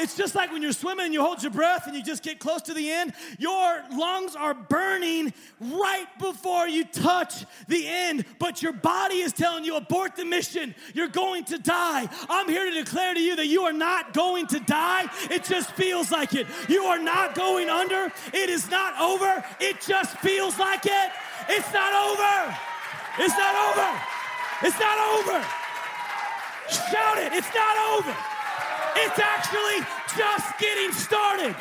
[0.00, 2.38] It's just like when you're swimming and you hold your breath and you just get
[2.38, 8.62] close to the end, your lungs are burning right before you touch the end, but
[8.62, 10.74] your body is telling you, abort the mission.
[10.94, 12.08] You're going to die.
[12.30, 15.04] I'm here to declare to you that you are not going to die.
[15.30, 16.46] It just feels like it.
[16.66, 18.10] You are not going under.
[18.32, 19.44] It is not over.
[19.60, 21.10] It just feels like it.
[21.50, 22.56] It's not over.
[23.18, 24.00] It's not over.
[24.62, 25.46] It's not over.
[26.70, 27.32] Shout it.
[27.34, 28.29] It's not over.
[29.02, 29.86] It's actually
[30.16, 31.56] just getting started.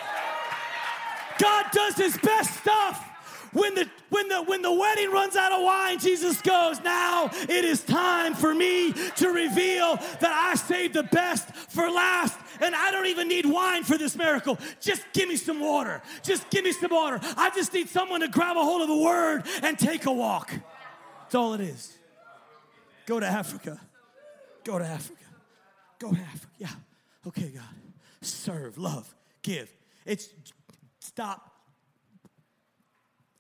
[1.39, 3.05] God does his best stuff.
[3.53, 7.65] When the when the when the wedding runs out of wine, Jesus goes, "Now it
[7.65, 12.91] is time for me to reveal that I saved the best for last." And I
[12.91, 14.59] don't even need wine for this miracle.
[14.81, 16.01] Just give me some water.
[16.23, 17.19] Just give me some water.
[17.37, 20.51] I just need someone to grab a hold of the word and take a walk.
[21.21, 21.97] That's all it is.
[23.05, 23.79] Go to Africa.
[24.63, 25.25] Go to Africa.
[25.97, 26.53] Go to Africa.
[26.57, 26.69] Yeah.
[27.27, 27.63] Okay, God.
[28.21, 29.73] Serve, love, give.
[30.05, 30.29] It's
[30.99, 31.49] stop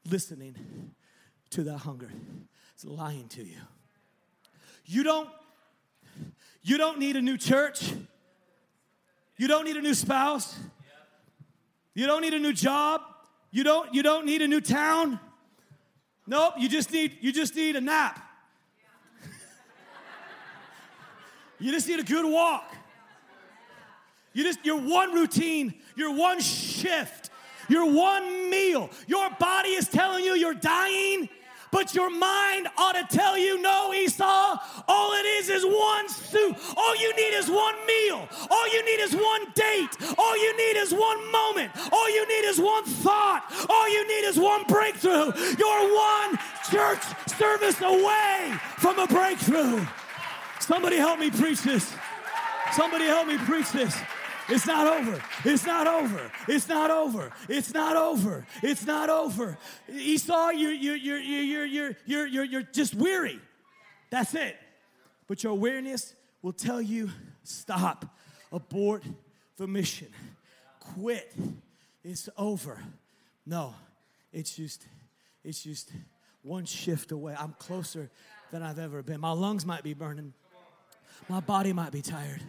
[0.09, 0.55] listening
[1.51, 2.09] to that hunger.
[2.73, 3.57] It's lying to you.
[4.85, 5.29] You don't
[6.61, 7.91] you don't need a new church.
[9.37, 10.57] You don't need a new spouse.
[11.93, 13.01] You don't need a new job.
[13.51, 15.19] You don't you don't need a new town.
[16.27, 18.19] Nope, you just need you just need a nap.
[21.59, 22.75] you just need a good walk.
[24.33, 27.29] You just, your one routine, your one shift,
[27.67, 28.89] your one meal.
[29.07, 31.29] Your body is telling you you're dying,
[31.71, 36.57] but your mind ought to tell you, no, Esau, all it is is one soup.
[36.75, 38.27] All you need is one meal.
[38.49, 39.89] All you need is one date.
[40.17, 41.71] All you need is one moment.
[41.91, 43.43] All you need is one thought.
[43.69, 45.31] All you need is one breakthrough.
[45.57, 46.39] You're one
[46.71, 47.03] church
[47.37, 49.85] service away from a breakthrough.
[50.59, 51.93] Somebody help me preach this.
[52.73, 53.95] Somebody help me preach this.
[54.49, 55.21] It's not over.
[55.45, 56.31] It's not over.
[56.47, 57.31] It's not over.
[57.47, 58.47] It's not over.
[58.63, 59.57] It's not over.
[59.91, 63.39] Esau, you're, you're, you're, you're, you're, you're, you're, just weary.
[64.09, 64.57] That's it.
[65.27, 67.11] But your awareness will tell you
[67.43, 68.05] stop,
[68.51, 69.03] abort
[69.57, 70.07] the mission,
[70.79, 71.31] quit.
[72.03, 72.79] It's over.
[73.45, 73.75] No,
[74.33, 74.87] it's just,
[75.43, 75.91] it's just
[76.41, 77.35] one shift away.
[77.37, 78.09] I'm closer
[78.51, 79.19] than I've ever been.
[79.19, 80.33] My lungs might be burning,
[81.27, 82.41] my body might be tired.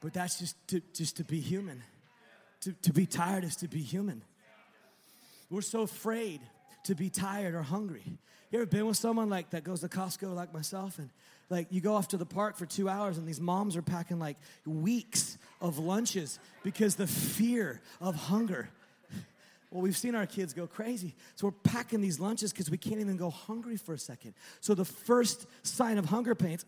[0.00, 1.82] But that's just to, just to be human.
[2.62, 4.22] To, to be tired is to be human.
[5.50, 6.40] We're so afraid
[6.84, 8.04] to be tired or hungry.
[8.50, 11.10] You ever been with someone like that goes to Costco like myself and
[11.50, 14.18] like you go off to the park for two hours and these moms are packing
[14.18, 18.68] like weeks of lunches because the fear of hunger.
[19.70, 21.14] Well, we've seen our kids go crazy.
[21.36, 24.34] So we're packing these lunches because we can't even go hungry for a second.
[24.60, 26.64] So the first sign of hunger pains,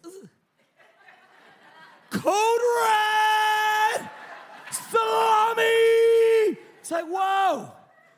[2.11, 3.22] code red,
[4.73, 6.59] salami.
[6.81, 7.71] It's like, whoa,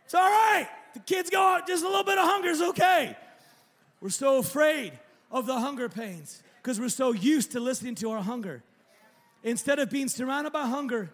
[0.05, 0.69] it's all right.
[0.95, 3.17] The kids go out, just a little bit of hunger is okay.
[4.01, 4.93] We're so afraid
[5.31, 8.63] of the hunger pains because we're so used to listening to our hunger.
[9.43, 11.11] Instead of being surrounded by hunger,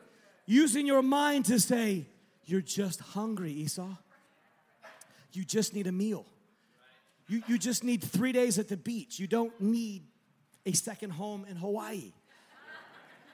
[0.46, 2.06] using your mind to say,
[2.44, 3.96] You're just hungry, Esau.
[5.32, 6.26] You just need a meal.
[7.28, 9.20] You, you just need three days at the beach.
[9.20, 10.02] You don't need
[10.66, 12.12] a second home in Hawaii.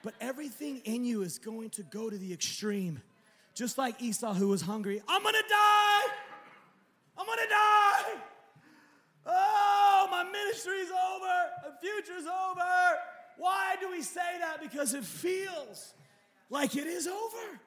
[0.07, 3.01] But everything in you is going to go to the extreme.
[3.53, 5.01] Just like Esau, who was hungry.
[5.05, 6.13] I'm gonna die!
[7.17, 8.21] I'm gonna die!
[9.25, 11.25] Oh, my ministry's over,
[11.61, 12.97] my future's over.
[13.35, 14.61] Why do we say that?
[14.61, 15.93] Because it feels
[16.49, 17.59] like it is over.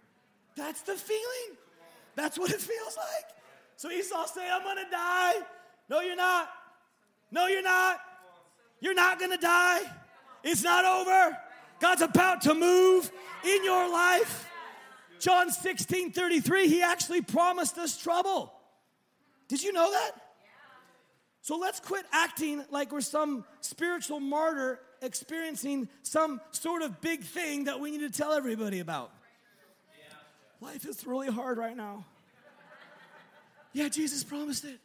[0.57, 1.59] That's the feeling.
[2.17, 3.35] That's what it feels like.
[3.77, 5.35] So Esau say, I'm gonna die.
[5.91, 6.49] No, you're not.
[7.31, 8.01] No, you're not.
[8.81, 9.83] You're not gonna die.
[10.43, 11.37] It's not over.
[11.81, 13.11] God's about to move
[13.45, 14.49] in your life.
[15.19, 18.53] John 16 33, he actually promised us trouble.
[19.49, 20.13] Did you know that?
[21.43, 27.65] So let's quit acting like we're some spiritual martyr experiencing some sort of big thing
[27.65, 29.13] that we need to tell everybody about.
[30.61, 32.05] Life is really hard right now.
[33.73, 34.79] Yeah, Jesus promised it.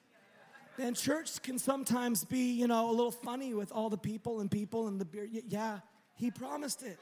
[0.78, 4.50] And church can sometimes be, you know, a little funny with all the people and
[4.50, 5.28] people and the beer.
[5.48, 5.80] Yeah,
[6.15, 6.97] he promised it.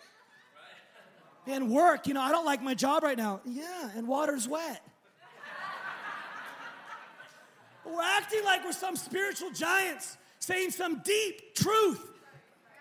[1.46, 3.42] And work, you know, I don't like my job right now.
[3.46, 4.82] Yeah, and water's wet.
[7.86, 12.12] We're acting like we're some spiritual giants saying some deep truth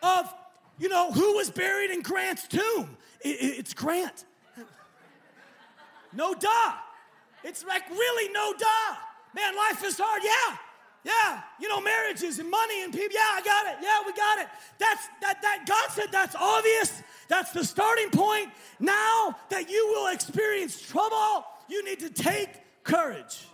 [0.02, 0.32] of,
[0.78, 2.96] you know, who was buried in Grant's tomb.
[3.20, 4.24] It, it, it's Grant.
[6.12, 6.72] No duh.
[7.44, 8.96] It's like really no duh.
[9.34, 10.22] Man, life is hard.
[10.22, 10.56] Yeah.
[11.04, 13.12] Yeah, you know, marriages and money and people.
[13.12, 13.78] Yeah, I got it.
[13.82, 14.46] Yeah, we got it.
[14.78, 17.02] That's that that God said that's obvious.
[17.28, 18.50] That's the starting point.
[18.78, 22.50] Now that you will experience trouble, you need to take
[22.84, 23.46] courage.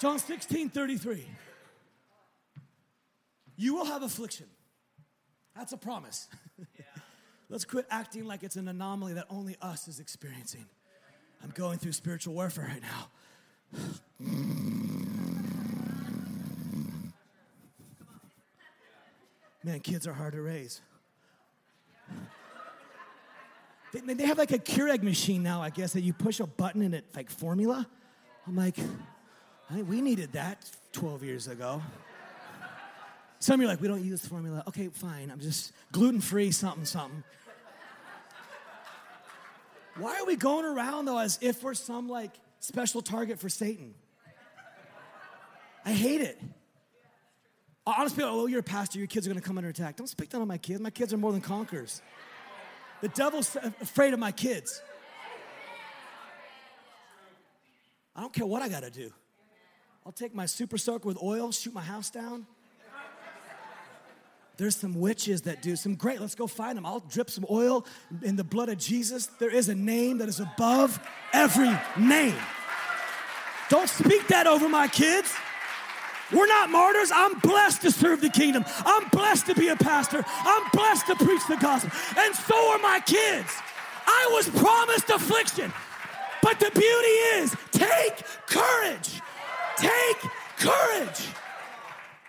[0.00, 1.26] John 16, 33.
[3.56, 4.46] You will have affliction.
[5.54, 6.28] That's a promise.
[7.50, 10.64] Let's quit acting like it's an anomaly that only us is experiencing.
[11.42, 13.80] I'm going through spiritual warfare right now.
[14.22, 15.09] Mm.
[19.62, 20.80] Man, kids are hard to raise.
[23.92, 26.82] They, they have like a Keurig machine now, I guess, that you push a button
[26.82, 27.86] and it's like formula.
[28.46, 28.76] I'm like,
[29.70, 31.82] I, we needed that 12 years ago.
[33.38, 34.62] Some of you are like, we don't use formula.
[34.68, 35.30] Okay, fine.
[35.30, 37.24] I'm just gluten free, something, something.
[39.96, 43.94] Why are we going around though as if we're some like special target for Satan?
[45.84, 46.40] I hate it.
[47.96, 49.96] Honestly, oh, you're a pastor, your kids are gonna come under attack.
[49.96, 50.80] Don't speak that on my kids.
[50.80, 52.02] My kids are more than conquerors.
[53.00, 54.82] The devil's afraid of my kids.
[58.14, 59.12] I don't care what I gotta do.
[60.04, 62.46] I'll take my super soaker with oil, shoot my house down.
[64.56, 66.20] There's some witches that do some great.
[66.20, 66.84] Let's go find them.
[66.84, 67.86] I'll drip some oil
[68.22, 69.26] in the blood of Jesus.
[69.38, 71.00] There is a name that is above
[71.32, 72.36] every name.
[73.70, 75.32] Don't speak that over my kids.
[76.32, 77.10] We're not martyrs.
[77.12, 78.64] I'm blessed to serve the kingdom.
[78.84, 80.24] I'm blessed to be a pastor.
[80.26, 81.90] I'm blessed to preach the gospel.
[82.18, 83.52] And so are my kids.
[84.06, 85.72] I was promised affliction.
[86.42, 89.20] But the beauty is take courage.
[89.76, 91.28] Take courage.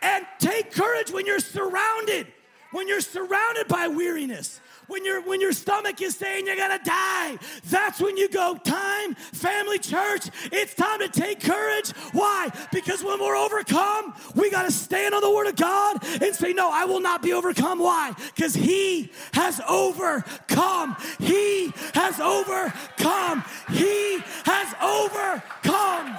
[0.02, 2.28] And take courage when you're surrounded,
[2.72, 4.60] when you're surrounded by weariness.
[4.92, 7.38] When, you when your stomach is saying you're gonna die,
[7.70, 11.92] that's when you go, time, family, church, it's time to take courage.
[12.12, 12.50] Why?
[12.74, 16.70] Because when we're overcome, we gotta stand on the word of God and say, No,
[16.70, 17.80] I will not be overcome.
[17.80, 18.14] Why?
[18.36, 20.98] Because He has overcome.
[21.20, 23.46] He has overcome.
[23.70, 26.18] He has overcome.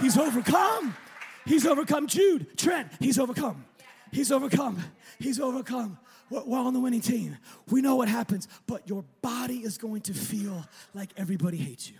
[0.00, 0.96] He's overcome.
[1.46, 2.08] He's overcome.
[2.08, 3.64] Jude, Trent, he's overcome.
[4.10, 4.82] He's overcome.
[5.20, 5.96] He's overcome.
[6.30, 7.36] We're on the winning team.
[7.70, 10.64] We know what happens, but your body is going to feel
[10.94, 11.96] like everybody hates you.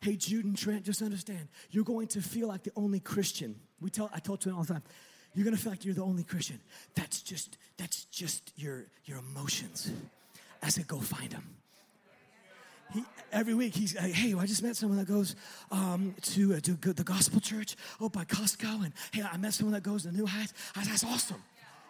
[0.00, 3.54] Hey, Jude and Trent, just understand, you're going to feel like the only Christian.
[3.80, 4.82] We tell, I tell Trent all the time,
[5.34, 6.58] you're gonna feel like you're the only Christian.
[6.94, 9.92] That's just, that's just your, your emotions.
[10.60, 11.56] I said, go find them
[12.92, 15.34] he, every week he's like, hey, I just met someone that goes
[15.70, 19.74] um, to, uh, to the gospel church oh by Costco, and hey, I met someone
[19.74, 20.52] that goes to New Heights.
[20.76, 21.42] I, that's awesome.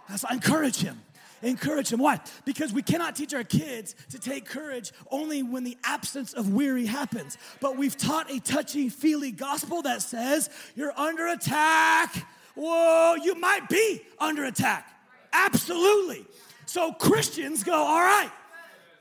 [0.08, 1.00] That's, I encourage him.
[1.42, 2.00] Encourage them.
[2.00, 2.20] Why?
[2.44, 6.86] Because we cannot teach our kids to take courage only when the absence of weary
[6.86, 7.36] happens.
[7.60, 12.26] But we've taught a touchy feely gospel that says you're under attack.
[12.54, 14.88] Whoa, you might be under attack.
[15.32, 16.24] Absolutely.
[16.66, 18.30] So Christians go, all right,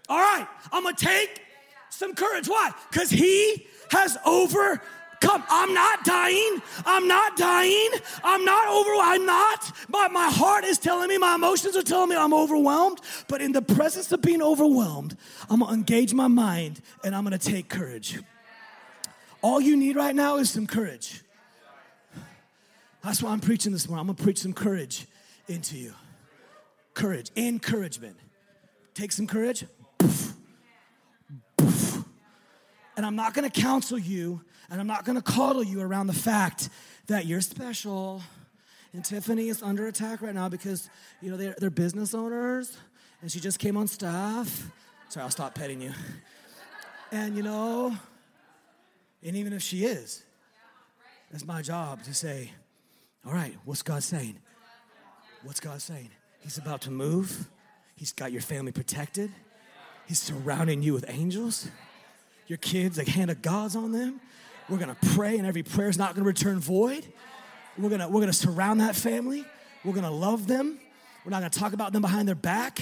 [0.09, 1.41] all right, I'm gonna take
[1.89, 2.47] some courage.
[2.47, 2.71] Why?
[2.89, 4.87] Because he has overcome.
[5.23, 6.61] I'm not dying.
[6.85, 7.89] I'm not dying.
[8.23, 8.91] I'm not over.
[9.01, 9.71] I'm not.
[9.89, 12.99] My, my heart is telling me, my emotions are telling me I'm overwhelmed.
[13.27, 15.15] But in the presence of being overwhelmed,
[15.49, 18.19] I'm to engage my mind and I'm to take courage.
[19.41, 21.21] All you need right now is some courage.
[23.03, 24.09] That's why I'm preaching this morning.
[24.09, 25.07] I'm to preach some courage
[25.47, 25.93] into you.
[26.93, 28.17] Courage, encouragement.
[28.93, 29.65] Take some courage.
[32.97, 36.69] And I'm not gonna counsel you and I'm not gonna coddle you around the fact
[37.07, 38.23] that you're special.
[38.93, 40.89] And Tiffany is under attack right now because,
[41.21, 42.75] you know, they're, they're business owners
[43.21, 44.71] and she just came on staff.
[45.09, 45.91] Sorry, I'll stop petting you.
[47.11, 47.95] And, you know,
[49.23, 50.23] and even if she is,
[51.31, 52.51] it's my job to say,
[53.25, 54.39] all right, what's God saying?
[55.43, 56.09] What's God saying?
[56.39, 57.47] He's about to move.
[57.95, 59.31] He's got your family protected.
[60.07, 61.67] He's surrounding you with angels
[62.51, 64.19] your kids, like hand of God's on them.
[64.71, 67.05] We're gonna pray, and every prayer is not gonna return void.
[67.77, 69.43] We're gonna, we're gonna surround that family.
[69.83, 70.79] We're gonna love them.
[71.25, 72.79] We're not gonna talk about them behind their back.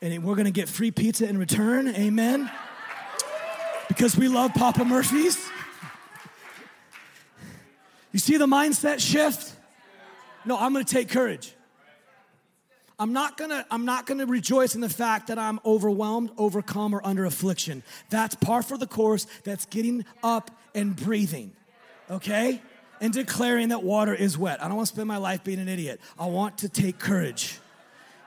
[0.00, 1.88] And we're gonna get free pizza in return.
[1.88, 2.50] Amen.
[3.88, 5.50] Because we love Papa Murphy's.
[8.12, 9.54] You see the mindset shift?
[10.46, 11.54] No, I'm gonna take courage.
[12.98, 17.06] I'm not gonna, I'm not gonna rejoice in the fact that I'm overwhelmed, overcome, or
[17.06, 17.82] under affliction.
[18.08, 19.26] That's par for the course.
[19.44, 21.52] That's getting up and breathing.
[22.10, 22.60] Okay?
[23.02, 24.62] and declaring that water is wet.
[24.62, 26.00] I don't want to spend my life being an idiot.
[26.16, 27.58] I want to take courage.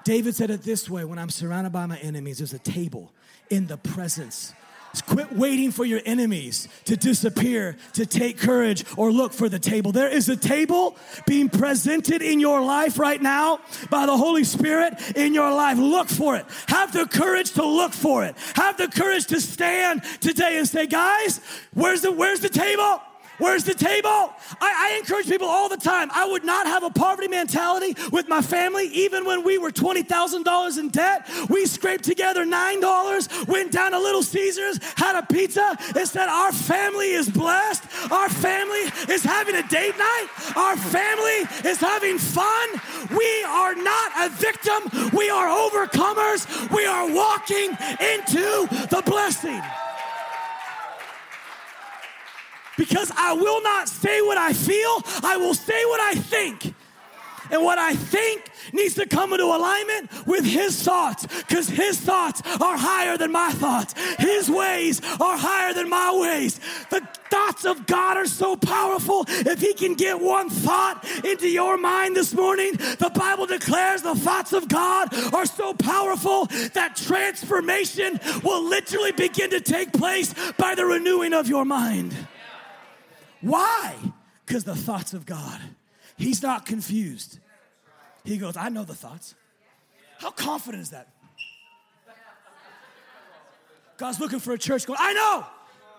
[0.03, 3.13] David said it this way when I'm surrounded by my enemies, there's a table
[3.49, 4.53] in the presence.
[5.01, 9.91] Quit waiting for your enemies to disappear to take courage or look for the table.
[9.91, 14.93] There is a table being presented in your life right now by the Holy Spirit
[15.15, 15.77] in your life.
[15.77, 16.45] Look for it.
[16.67, 18.35] Have the courage to look for it.
[18.55, 21.39] Have the courage to stand today and say, guys,
[21.73, 23.01] where's the, where's the table?
[23.37, 24.09] Where's the table?
[24.09, 26.09] I, I, encourage people all the time.
[26.13, 30.79] I would not have a poverty mentality with my family, even when we were $20,000
[30.79, 31.29] in debt.
[31.49, 36.51] We scraped together $9, went down to Little Caesars, had a pizza, and said, Our
[36.51, 37.83] family is blessed.
[38.11, 40.27] Our family is having a date night.
[40.55, 42.69] Our family is having fun.
[43.09, 46.45] We are not a victim, we are overcomers.
[46.73, 49.61] We are walking into the blessing.
[52.77, 56.73] Because I will not say what I feel, I will say what I think.
[57.51, 62.41] And what I think needs to come into alignment with His thoughts because His thoughts
[62.59, 63.93] are higher than my thoughts.
[64.17, 66.59] His ways are higher than my ways.
[66.89, 69.25] The thoughts of God are so powerful.
[69.27, 74.15] If He can get one thought into your mind this morning, the Bible declares the
[74.15, 80.75] thoughts of God are so powerful that transformation will literally begin to take place by
[80.75, 82.15] the renewing of your mind.
[83.45, 83.95] Why?
[84.43, 85.61] Because the thoughts of God.
[86.17, 87.37] He's not confused.
[88.23, 89.35] He goes, I know the thoughts.
[90.17, 91.09] How confident is that?
[93.97, 95.45] God's looking for a church going, I know.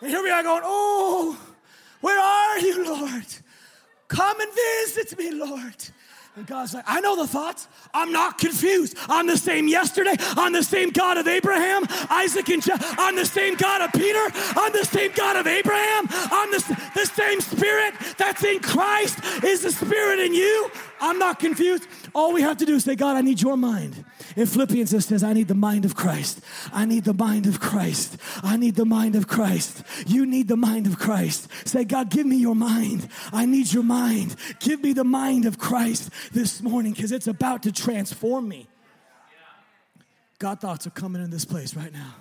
[0.01, 1.39] And here we are going, Oh,
[2.01, 3.27] where are you, Lord?
[4.09, 5.85] Come and visit me, Lord.
[6.37, 7.67] And God's like, I know the thoughts.
[7.95, 8.95] I'm not confused.
[9.09, 10.15] I'm the same yesterday.
[10.37, 12.85] I'm the same God of Abraham, Isaac, and Jacob.
[12.99, 14.23] I'm the same God of Peter.
[14.55, 16.07] I'm the same God of Abraham.
[16.11, 20.71] I'm the, the same spirit that's in Christ is the spirit in you.
[21.01, 21.89] I'm not confused.
[22.15, 24.05] All we have to do is say, God, I need your mind.
[24.37, 26.43] In Philippians, it says, I need the mind of Christ.
[26.71, 28.19] I need the mind of Christ.
[28.43, 29.83] I need the mind of Christ.
[30.07, 31.49] You need the mind of Christ.
[31.67, 33.09] Say, God, give me your mind.
[33.33, 34.37] I need your mind.
[34.61, 38.69] Give me the mind of Christ this morning because it's about to transform me.
[40.39, 42.15] God thoughts are coming in this place right now.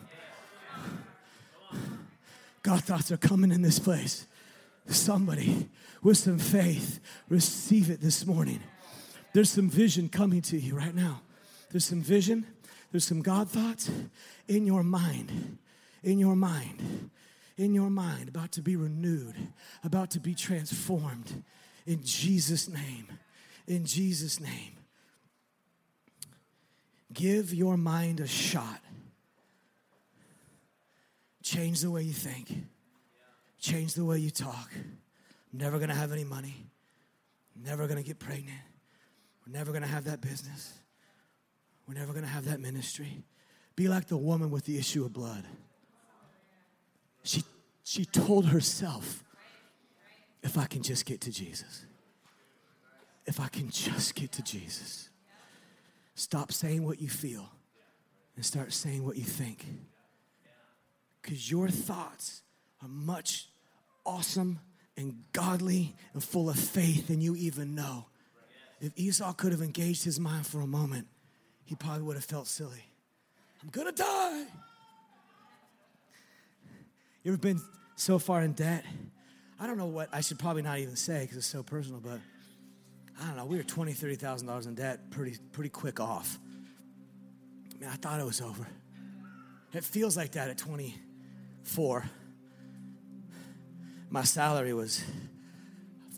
[2.64, 4.26] God thoughts are coming in this place.
[4.88, 5.68] Somebody
[6.02, 8.62] with some faith, receive it this morning.
[9.34, 11.22] There's some vision coming to you right now.
[11.76, 12.48] There's some vision,
[12.94, 13.92] there's some God thoughts
[14.48, 15.58] in your mind,
[16.04, 17.10] in your mind,
[17.58, 19.36] in your mind, about to be renewed,
[19.84, 21.44] about to be transformed.
[21.86, 23.08] In Jesus' name,
[23.68, 24.78] in Jesus' name.
[27.12, 28.80] Give your mind a shot.
[31.44, 32.56] Change the way you think.
[33.60, 34.70] Change the way you talk.
[34.74, 36.56] I'm never gonna have any money.
[37.54, 38.62] I'm never gonna get pregnant.
[39.46, 40.80] We're never gonna have that business.
[41.88, 43.24] We're never going to have that ministry.
[43.76, 45.44] Be like the woman with the issue of blood.
[47.24, 47.44] She,
[47.84, 49.24] she told herself,
[50.44, 51.86] if I can just get to Jesus,
[53.26, 55.10] if I can just get to Jesus,
[56.14, 57.50] stop saying what you feel
[58.36, 59.66] and start saying what you think.
[61.22, 62.44] Because your thoughts
[62.82, 63.50] are much
[64.06, 64.60] awesome
[64.98, 68.06] and godly and full of faith than you even know.
[68.80, 71.08] If Esau could have engaged his mind for a moment,
[71.66, 72.86] he probably would have felt silly.
[73.62, 74.46] I'm gonna die.
[77.24, 77.60] You ever been
[77.96, 78.86] so far in debt?
[79.60, 82.20] I don't know what I should probably not even say because it's so personal, but
[83.22, 83.46] I don't know.
[83.46, 86.38] We were twenty, thirty thousand dollars in debt, pretty, pretty quick off.
[87.76, 88.68] I mean, I thought it was over.
[89.74, 92.10] It feels like that at 24.
[94.10, 95.04] My salary was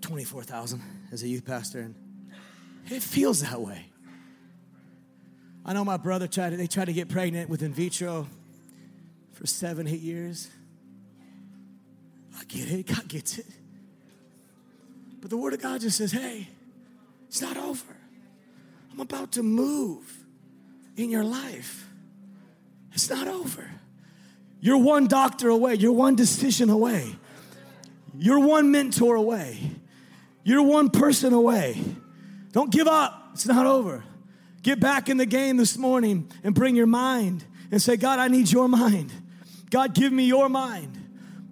[0.01, 0.81] 24,000
[1.11, 1.95] as a youth pastor, and
[2.91, 3.87] it feels that way.
[5.67, 8.25] I know my brother tried to, they tried to get pregnant with in vitro
[9.33, 10.49] for seven, eight years.
[12.39, 13.45] I get it, God gets it.
[15.19, 16.47] But the Word of God just says, hey,
[17.27, 17.97] it's not over.
[18.93, 20.25] I'm about to move
[20.95, 21.85] in your life.
[22.93, 23.69] It's not over.
[24.61, 27.15] You're one doctor away, you're one decision away,
[28.17, 29.59] you're one mentor away,
[30.43, 31.79] you're one person away.
[32.53, 34.03] Don't give up, it's not over.
[34.67, 38.27] Get back in the game this morning and bring your mind and say, God, I
[38.27, 39.13] need your mind.
[39.69, 40.91] God, give me your mind.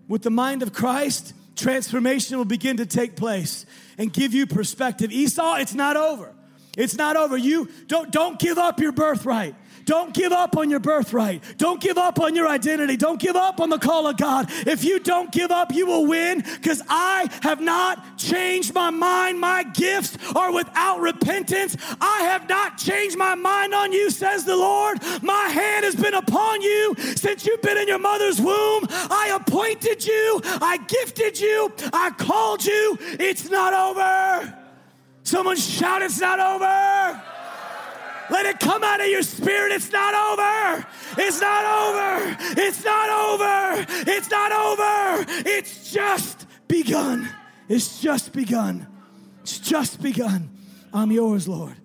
[0.10, 3.66] With the mind of Christ, transformation will begin to take place
[3.98, 5.14] and give you perspective.
[5.14, 6.36] Esau, it's not over.
[6.78, 7.38] It's not over.
[7.38, 9.56] You don't, don't give up your birthright.
[9.86, 11.44] Don't give up on your birthright.
[11.58, 12.98] Don't give up on your identity.
[12.98, 14.48] Don't give up on the call of God.
[14.68, 19.40] If you don't give up, you will win because I have not changed my mind.
[19.40, 21.78] My gifts are without repentance.
[22.02, 24.98] I have not changed my mind on you, says the Lord.
[25.22, 28.88] My hand has been upon you since you've been in your mother's womb.
[28.90, 30.42] I appointed you.
[30.44, 31.72] I gifted you.
[31.94, 32.98] I called you.
[33.02, 34.58] It's not over.
[35.24, 37.35] Someone shout, It's not over.
[38.30, 39.72] Let it come out of your spirit.
[39.72, 40.88] It's not over.
[41.18, 42.38] It's not over.
[42.62, 43.86] It's not over.
[44.12, 45.26] It's not over.
[45.50, 47.30] It's just begun.
[47.68, 48.88] It's just begun.
[49.42, 50.50] It's just begun.
[50.94, 51.76] I'm yours, Lord.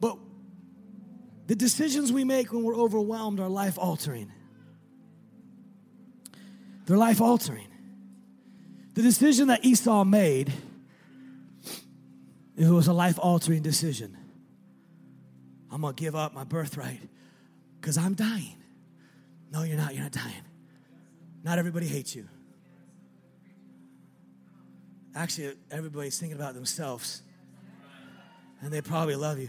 [0.00, 0.18] But
[1.46, 4.32] the decisions we make when we're overwhelmed are life altering.
[6.86, 7.68] They're life altering.
[8.94, 10.52] The decision that Esau made
[12.68, 14.16] it was a life altering decision.
[15.70, 17.00] I'm gonna give up my birthright
[17.80, 18.56] because I'm dying.
[19.50, 19.94] No, you're not.
[19.94, 20.42] You're not dying.
[21.42, 22.28] Not everybody hates you.
[25.14, 27.22] Actually, everybody's thinking about themselves,
[28.62, 29.48] and they probably love you.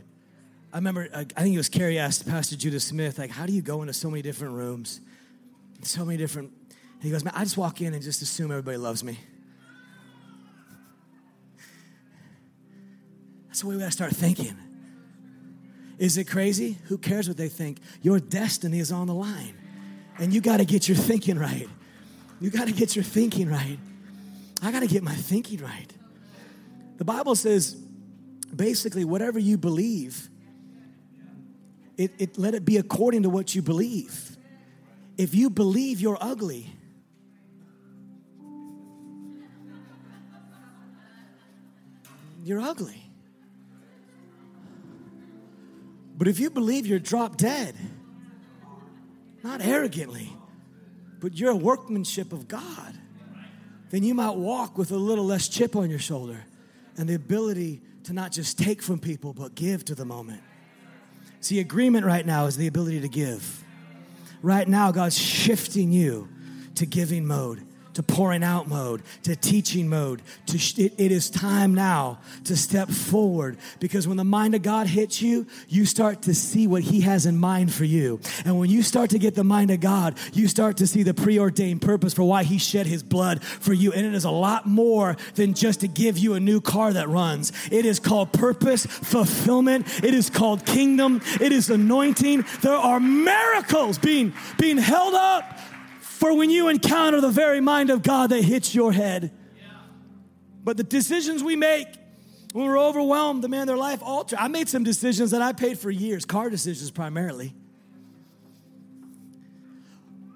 [0.73, 3.61] I remember, I think it was Carrie asked Pastor Judah Smith, like, how do you
[3.61, 5.01] go into so many different rooms,
[5.83, 6.51] so many different?
[6.99, 9.19] he goes, man, I just walk in and just assume everybody loves me.
[13.53, 14.57] That's the way we gotta start thinking.
[15.99, 16.79] Is it crazy?
[16.85, 17.77] Who cares what they think?
[18.01, 19.53] Your destiny is on the line.
[20.17, 21.69] And you gotta get your thinking right.
[22.41, 23.77] You gotta get your thinking right.
[24.63, 25.85] I gotta get my thinking right.
[26.97, 27.75] The Bible says
[28.55, 30.29] basically, whatever you believe,
[31.95, 34.35] it, it, let it be according to what you believe.
[35.15, 36.73] If you believe you're ugly,
[42.43, 43.02] you're ugly.
[46.23, 47.75] But if you believe you're drop dead,
[49.43, 50.31] not arrogantly,
[51.19, 52.97] but you're a workmanship of God,
[53.89, 56.45] then you might walk with a little less chip on your shoulder
[56.95, 60.41] and the ability to not just take from people, but give to the moment.
[61.41, 63.61] See, agreement right now is the ability to give.
[64.41, 66.29] Right now, God's shifting you
[66.75, 70.21] to giving mode to pouring out mode, to teaching mode.
[70.47, 74.61] To sh- it, it is time now to step forward because when the mind of
[74.61, 78.19] God hits you, you start to see what He has in mind for you.
[78.45, 81.13] And when you start to get the mind of God, you start to see the
[81.13, 83.93] preordained purpose for why He shed His blood for you.
[83.93, 87.09] And it is a lot more than just to give you a new car that
[87.09, 87.51] runs.
[87.71, 90.03] It is called purpose, fulfillment.
[90.03, 91.21] It is called kingdom.
[91.39, 92.45] It is anointing.
[92.61, 95.59] There are miracles being, being held up
[96.23, 99.29] for when you encounter the very mind of God that hits your head.
[100.63, 101.87] But the decisions we make
[102.53, 104.37] when we're overwhelmed, the man, their life alter.
[104.39, 107.53] I made some decisions that I paid for years, car decisions primarily.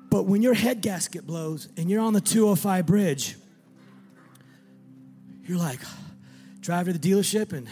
[0.09, 3.37] But when your head gasket blows and you're on the 205 bridge,
[5.45, 5.79] you're like,
[6.59, 7.65] drive to the dealership and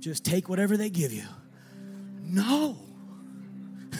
[0.00, 1.24] just take whatever they give you.
[2.22, 2.76] No.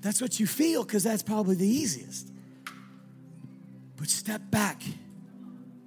[0.00, 2.30] that's what you feel because that's probably the easiest.
[3.96, 4.82] But step back.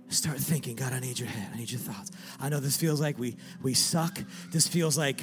[0.09, 1.49] Start thinking, God, I need your head.
[1.53, 2.11] I need your thoughts.
[2.39, 4.17] I know this feels like we, we suck.
[4.51, 5.21] This feels like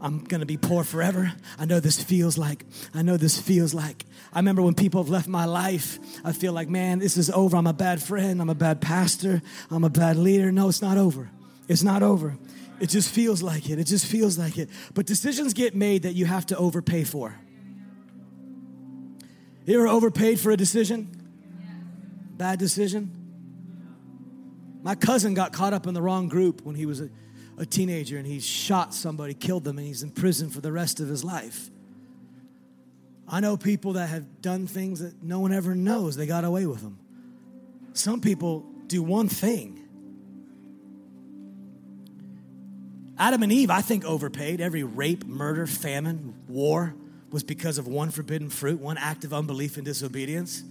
[0.00, 1.32] I'm gonna be poor forever.
[1.58, 2.64] I know this feels like,
[2.94, 4.06] I know this feels like.
[4.32, 7.56] I remember when people have left my life, I feel like, man, this is over.
[7.56, 8.40] I'm a bad friend.
[8.40, 9.42] I'm a bad pastor.
[9.70, 10.50] I'm a bad leader.
[10.50, 11.30] No, it's not over.
[11.68, 12.38] It's not over.
[12.80, 13.78] It just feels like it.
[13.78, 14.68] It just feels like it.
[14.94, 17.38] But decisions get made that you have to overpay for.
[19.66, 21.23] You ever overpaid for a decision?
[22.36, 23.10] Bad decision?
[24.82, 27.08] My cousin got caught up in the wrong group when he was a,
[27.56, 31.00] a teenager and he shot somebody, killed them, and he's in prison for the rest
[31.00, 31.70] of his life.
[33.26, 36.66] I know people that have done things that no one ever knows, they got away
[36.66, 36.98] with them.
[37.94, 39.80] Some people do one thing.
[43.16, 44.60] Adam and Eve, I think, overpaid.
[44.60, 46.94] Every rape, murder, famine, war
[47.30, 50.64] was because of one forbidden fruit, one act of unbelief and disobedience.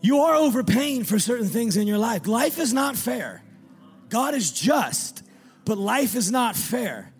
[0.00, 2.26] You are overpaying for certain things in your life.
[2.26, 3.42] Life is not fair.
[4.08, 5.22] God is just,
[5.64, 7.12] but life is not fair.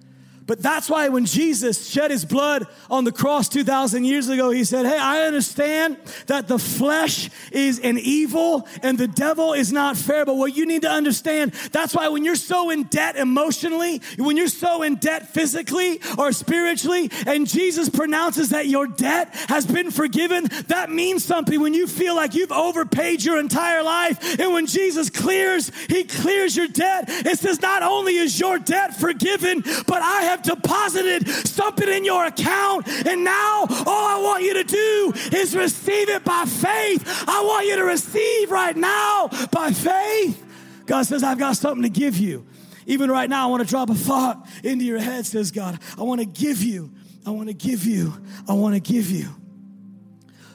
[0.51, 4.65] But that's why when Jesus shed his blood on the cross 2,000 years ago, he
[4.65, 5.97] said, Hey, I understand
[6.27, 10.25] that the flesh is an evil and the devil is not fair.
[10.25, 14.37] But what you need to understand, that's why when you're so in debt emotionally, when
[14.37, 19.93] you're so in debt physically or spiritually, and Jesus pronounces that your debt has been
[19.93, 24.41] forgiven, that means something when you feel like you've overpaid your entire life.
[24.41, 27.05] And when Jesus clears, he clears your debt.
[27.07, 32.05] It says, Not only is your debt forgiven, but I have have deposited something in
[32.05, 37.25] your account, and now all I want you to do is receive it by faith.
[37.29, 40.45] I want you to receive right now by faith.
[40.87, 42.47] God says, I've got something to give you.
[42.87, 45.79] Even right now, I want to drop a thought into your head, says God.
[45.97, 46.93] I want to give you,
[47.27, 48.15] I want to give you,
[48.49, 49.29] I want to give you.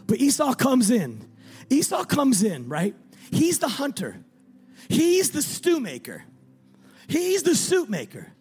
[0.07, 1.27] But Esau comes in.
[1.69, 2.95] Esau comes in, right?
[3.31, 4.23] He's the hunter.
[4.89, 6.25] He's the stew maker.
[7.07, 8.34] He's the soup maker.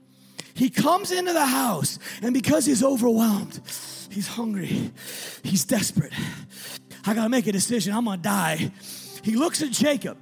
[0.55, 3.61] He comes into the house, and because he's overwhelmed,
[4.11, 4.93] he's hungry,
[5.43, 6.13] he's desperate.
[7.05, 7.93] I gotta make a decision.
[7.93, 8.71] I'm gonna die.
[9.23, 10.17] He looks at Jacob.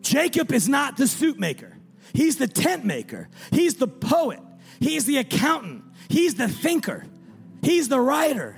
[0.00, 1.76] Jacob is not the soup maker,
[2.12, 4.40] he's the tent maker, he's the poet,
[4.78, 7.04] he's the accountant, he's the thinker,
[7.62, 8.56] he's the writer.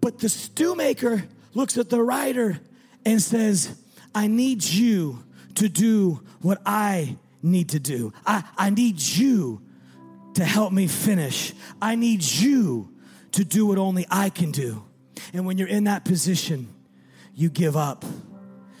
[0.00, 1.24] But the stew maker
[1.54, 2.60] looks at the writer
[3.06, 3.80] and says,
[4.14, 5.24] I need you
[5.54, 8.12] to do what I need to do.
[8.26, 9.62] I, I need you
[10.34, 11.52] to help me finish.
[11.80, 12.92] I need you
[13.32, 14.84] to do what only I can do.
[15.32, 16.68] And when you're in that position,
[17.34, 18.04] you give up.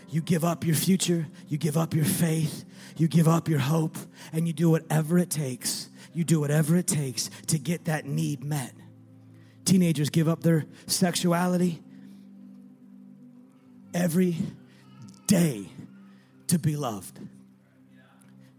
[0.08, 2.64] You give up your future, you give up your faith,
[2.96, 3.98] you give up your hope,
[4.32, 5.88] and you do whatever it takes.
[6.12, 8.72] You do whatever it takes to get that need met.
[9.64, 11.82] Teenagers give up their sexuality
[13.92, 14.36] every
[15.26, 15.66] day
[16.46, 17.18] to be loved.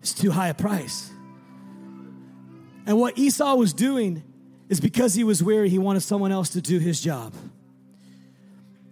[0.01, 1.11] It's too high a price.
[2.85, 4.23] And what Esau was doing
[4.69, 7.33] is because he was weary, he wanted someone else to do his job.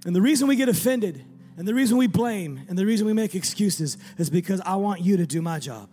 [0.05, 1.23] And the reason we get offended,
[1.57, 5.01] and the reason we blame, and the reason we make excuses is because I want
[5.01, 5.89] you to do my job.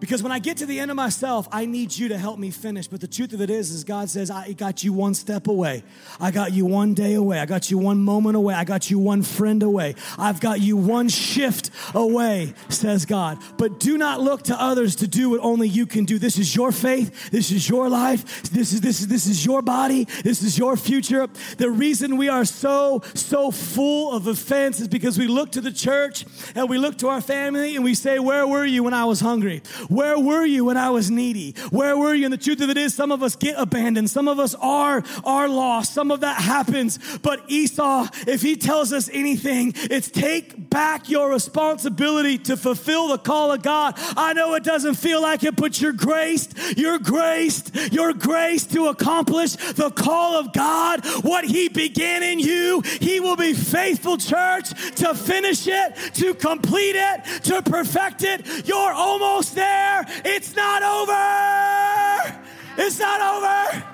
[0.00, 2.50] Because when I get to the end of myself, I need you to help me
[2.50, 2.88] finish.
[2.88, 5.84] But the truth of it is, is God says, I got you one step away.
[6.18, 7.38] I got you one day away.
[7.38, 8.54] I got you one moment away.
[8.54, 9.94] I got you one friend away.
[10.18, 13.38] I've got you one shift away, says God.
[13.58, 16.18] But do not look to others to do what only you can do.
[16.18, 17.30] This is your faith.
[17.30, 18.42] This is your life.
[18.50, 20.04] This is this is this is your body.
[20.24, 21.28] This is your future.
[21.58, 25.72] The reason we are so so full of offense is because we look to the
[25.72, 26.24] church
[26.54, 29.20] and we look to our family and we say, "Where were you when I was
[29.20, 31.56] hungry?" Where were you when I was needy?
[31.70, 32.24] Where were you?
[32.24, 34.08] And the truth of it is, some of us get abandoned.
[34.08, 35.92] Some of us are, are lost.
[35.92, 37.18] Some of that happens.
[37.18, 43.18] But Esau, if he tells us anything, it's take back your responsibility to fulfill the
[43.18, 43.94] call of God.
[44.16, 46.56] I know it doesn't feel like it, but you're graced.
[46.76, 47.74] You're graced.
[47.92, 51.04] You're graced to accomplish the call of God.
[51.22, 56.94] What he began in you, he will be faithful, church, to finish it, to complete
[56.94, 58.68] it, to perfect it.
[58.68, 60.06] You're almost there there.
[60.24, 62.42] It's not over.
[62.78, 63.84] It's not over.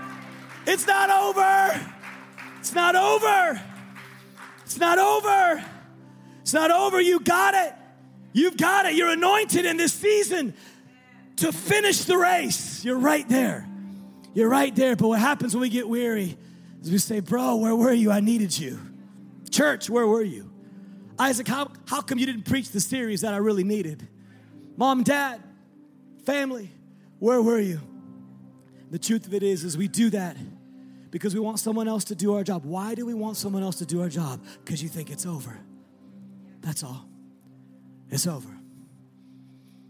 [0.66, 1.80] It's not over.
[2.60, 3.62] It's not over.
[4.64, 5.64] It's not over.
[6.42, 7.00] It's not over.
[7.00, 7.74] You got it.
[8.32, 8.94] You've got it.
[8.94, 10.54] You're anointed in this season
[11.36, 12.84] to finish the race.
[12.84, 13.68] You're right there.
[14.34, 14.96] You're right there.
[14.96, 16.36] But what happens when we get weary
[16.82, 18.10] is we say, Bro, where were you?
[18.10, 18.78] I needed you.
[19.50, 20.50] Church, where were you?
[21.18, 24.06] Isaac, how, how come you didn't preach the series that I really needed?
[24.76, 25.42] Mom, dad,
[26.26, 26.70] Family,
[27.20, 27.80] where were you?
[28.90, 30.36] The truth of it is, is we do that
[31.10, 32.64] because we want someone else to do our job.
[32.64, 34.44] Why do we want someone else to do our job?
[34.64, 35.56] Because you think it's over.
[36.60, 37.08] That's all.
[38.10, 38.48] It's over.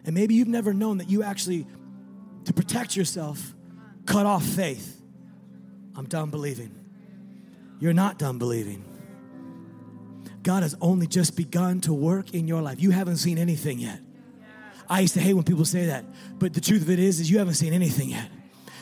[0.04, 1.66] And maybe you've never known that you actually,
[2.44, 3.54] to protect yourself,
[4.04, 5.00] cut off faith.
[5.96, 6.74] I'm done believing.
[7.80, 8.84] You're not done believing.
[10.42, 12.80] God has only just begun to work in your life.
[12.80, 14.00] You haven't seen anything yet.
[14.88, 16.04] I used to hate when people say that.
[16.38, 18.28] But the truth of it is, is you haven't seen anything yet.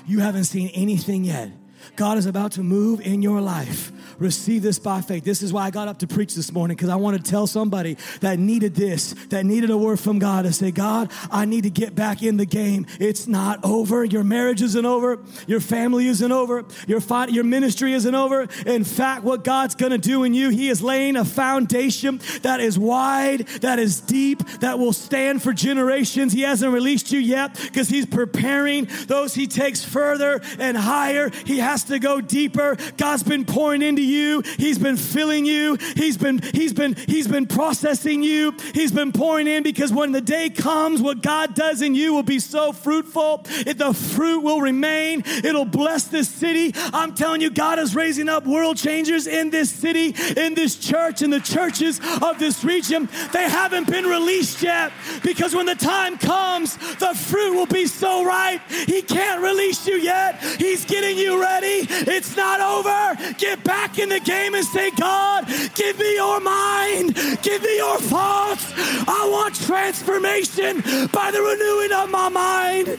[0.07, 1.50] You haven't seen anything yet.
[1.96, 3.92] God is about to move in your life.
[4.18, 5.24] Receive this by faith.
[5.24, 7.46] This is why I got up to preach this morning because I want to tell
[7.46, 11.64] somebody that needed this, that needed a word from God to say, God, I need
[11.64, 12.86] to get back in the game.
[13.00, 14.04] It's not over.
[14.04, 15.18] Your marriage isn't over.
[15.46, 16.64] Your family isn't over.
[16.86, 18.48] Your, fi- your ministry isn't over.
[18.66, 22.60] In fact, what God's going to do in you, He is laying a foundation that
[22.60, 26.32] is wide, that is deep, that will stand for generations.
[26.32, 31.30] He hasn't released you yet because He's preparing those He takes further and higher.
[31.44, 32.76] He has to go deeper.
[32.96, 34.42] God's been pouring into you.
[34.59, 35.76] He's been filling you.
[35.96, 38.55] He's been, he's been, he's been processing you.
[38.72, 42.22] He's been pouring in because when the day comes, what God does in you will
[42.22, 43.42] be so fruitful.
[43.48, 45.22] It, the fruit will remain.
[45.26, 46.72] It'll bless this city.
[46.92, 51.22] I'm telling you, God is raising up world changers in this city, in this church,
[51.22, 53.09] in the churches of this region.
[53.32, 54.92] They haven't been released yet
[55.22, 58.61] because when the time comes, the fruit will be so ripe.
[58.68, 60.42] He can't release you yet.
[60.59, 61.86] He's getting you ready.
[61.88, 63.34] It's not over.
[63.38, 67.76] Get back back in the game and say, God, give me your mind, give me
[67.76, 68.72] your thoughts.
[69.07, 70.80] I want transformation
[71.12, 72.99] by the renewing of my mind.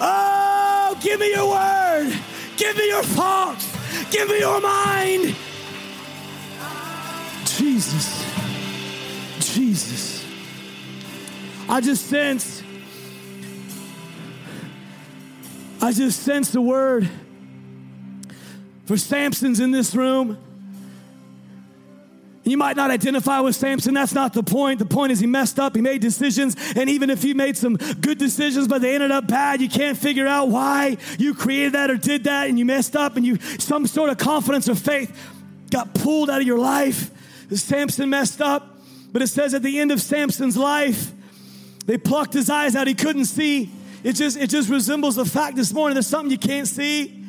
[0.00, 2.18] Oh, give me your word.
[2.56, 3.66] Give me your thoughts.
[4.10, 5.36] Give me your mind.
[7.44, 8.24] Jesus.
[9.54, 10.24] Jesus.
[11.68, 12.62] I just sense,
[15.80, 17.08] I just sense the word
[18.90, 20.36] for Samson's in this room.
[22.42, 23.94] You might not identify with Samson.
[23.94, 24.80] That's not the point.
[24.80, 25.76] The point is he messed up.
[25.76, 26.56] He made decisions.
[26.74, 29.96] And even if he made some good decisions, but they ended up bad, you can't
[29.96, 33.38] figure out why you created that or did that and you messed up and you,
[33.60, 35.16] some sort of confidence or faith
[35.70, 37.12] got pulled out of your life.
[37.52, 38.76] Samson messed up.
[39.12, 41.12] But it says at the end of Samson's life,
[41.86, 42.88] they plucked his eyes out.
[42.88, 43.70] He couldn't see.
[44.02, 47.19] It just, it just resembles the fact this morning there's something you can't see.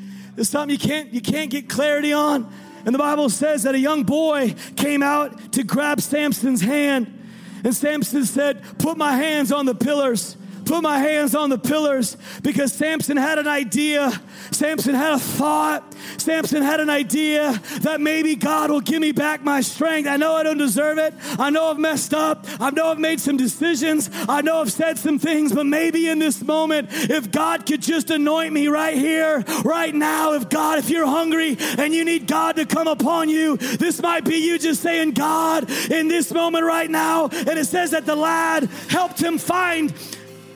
[0.41, 2.51] There's something you can't, you can't get clarity on.
[2.83, 7.27] And the Bible says that a young boy came out to grab Samson's hand.
[7.63, 10.35] And Samson said, Put my hands on the pillars
[10.71, 14.09] put my hands on the pillars because Samson had an idea.
[14.51, 15.83] Samson had a thought.
[16.15, 20.07] Samson had an idea that maybe God will give me back my strength.
[20.07, 21.13] I know I don't deserve it.
[21.37, 22.45] I know I've messed up.
[22.61, 24.09] I know I've made some decisions.
[24.29, 28.09] I know I've said some things, but maybe in this moment, if God could just
[28.09, 32.55] anoint me right here, right now, if God, if you're hungry and you need God
[32.55, 36.89] to come upon you, this might be you just saying, God, in this moment right
[36.89, 37.25] now.
[37.25, 39.93] And it says that the lad helped him find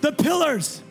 [0.02, 0.82] the pillars.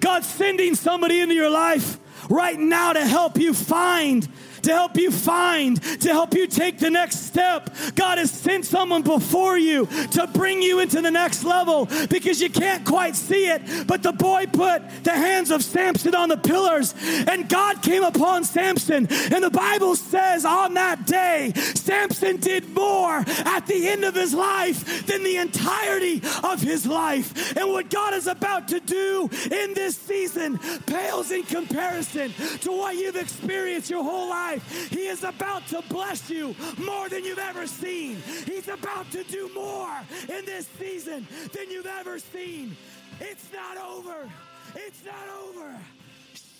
[0.00, 4.28] God's sending somebody into your life right now to help you find
[4.66, 7.68] to help you find, to help you take the next step.
[7.94, 12.48] God has sent someone before you to bring you into the next level because you
[12.48, 13.86] can't quite see it.
[13.86, 16.94] But the boy put the hands of Samson on the pillars,
[17.28, 19.06] and God came upon Samson.
[19.10, 24.32] And the Bible says on that day, Samson did more at the end of his
[24.32, 27.54] life than the entirety of his life.
[27.54, 32.96] And what God is about to do in this season pales in comparison to what
[32.96, 34.88] you've experienced your whole life.
[34.88, 38.16] He is about to bless you more than you've ever seen.
[38.44, 39.90] He's about to do more
[40.28, 42.76] in this season than you've ever seen.
[43.20, 44.30] It's not over.
[44.74, 45.74] It's not over.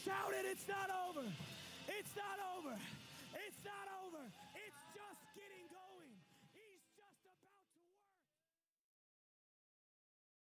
[0.04, 1.05] Shout it, it's not over.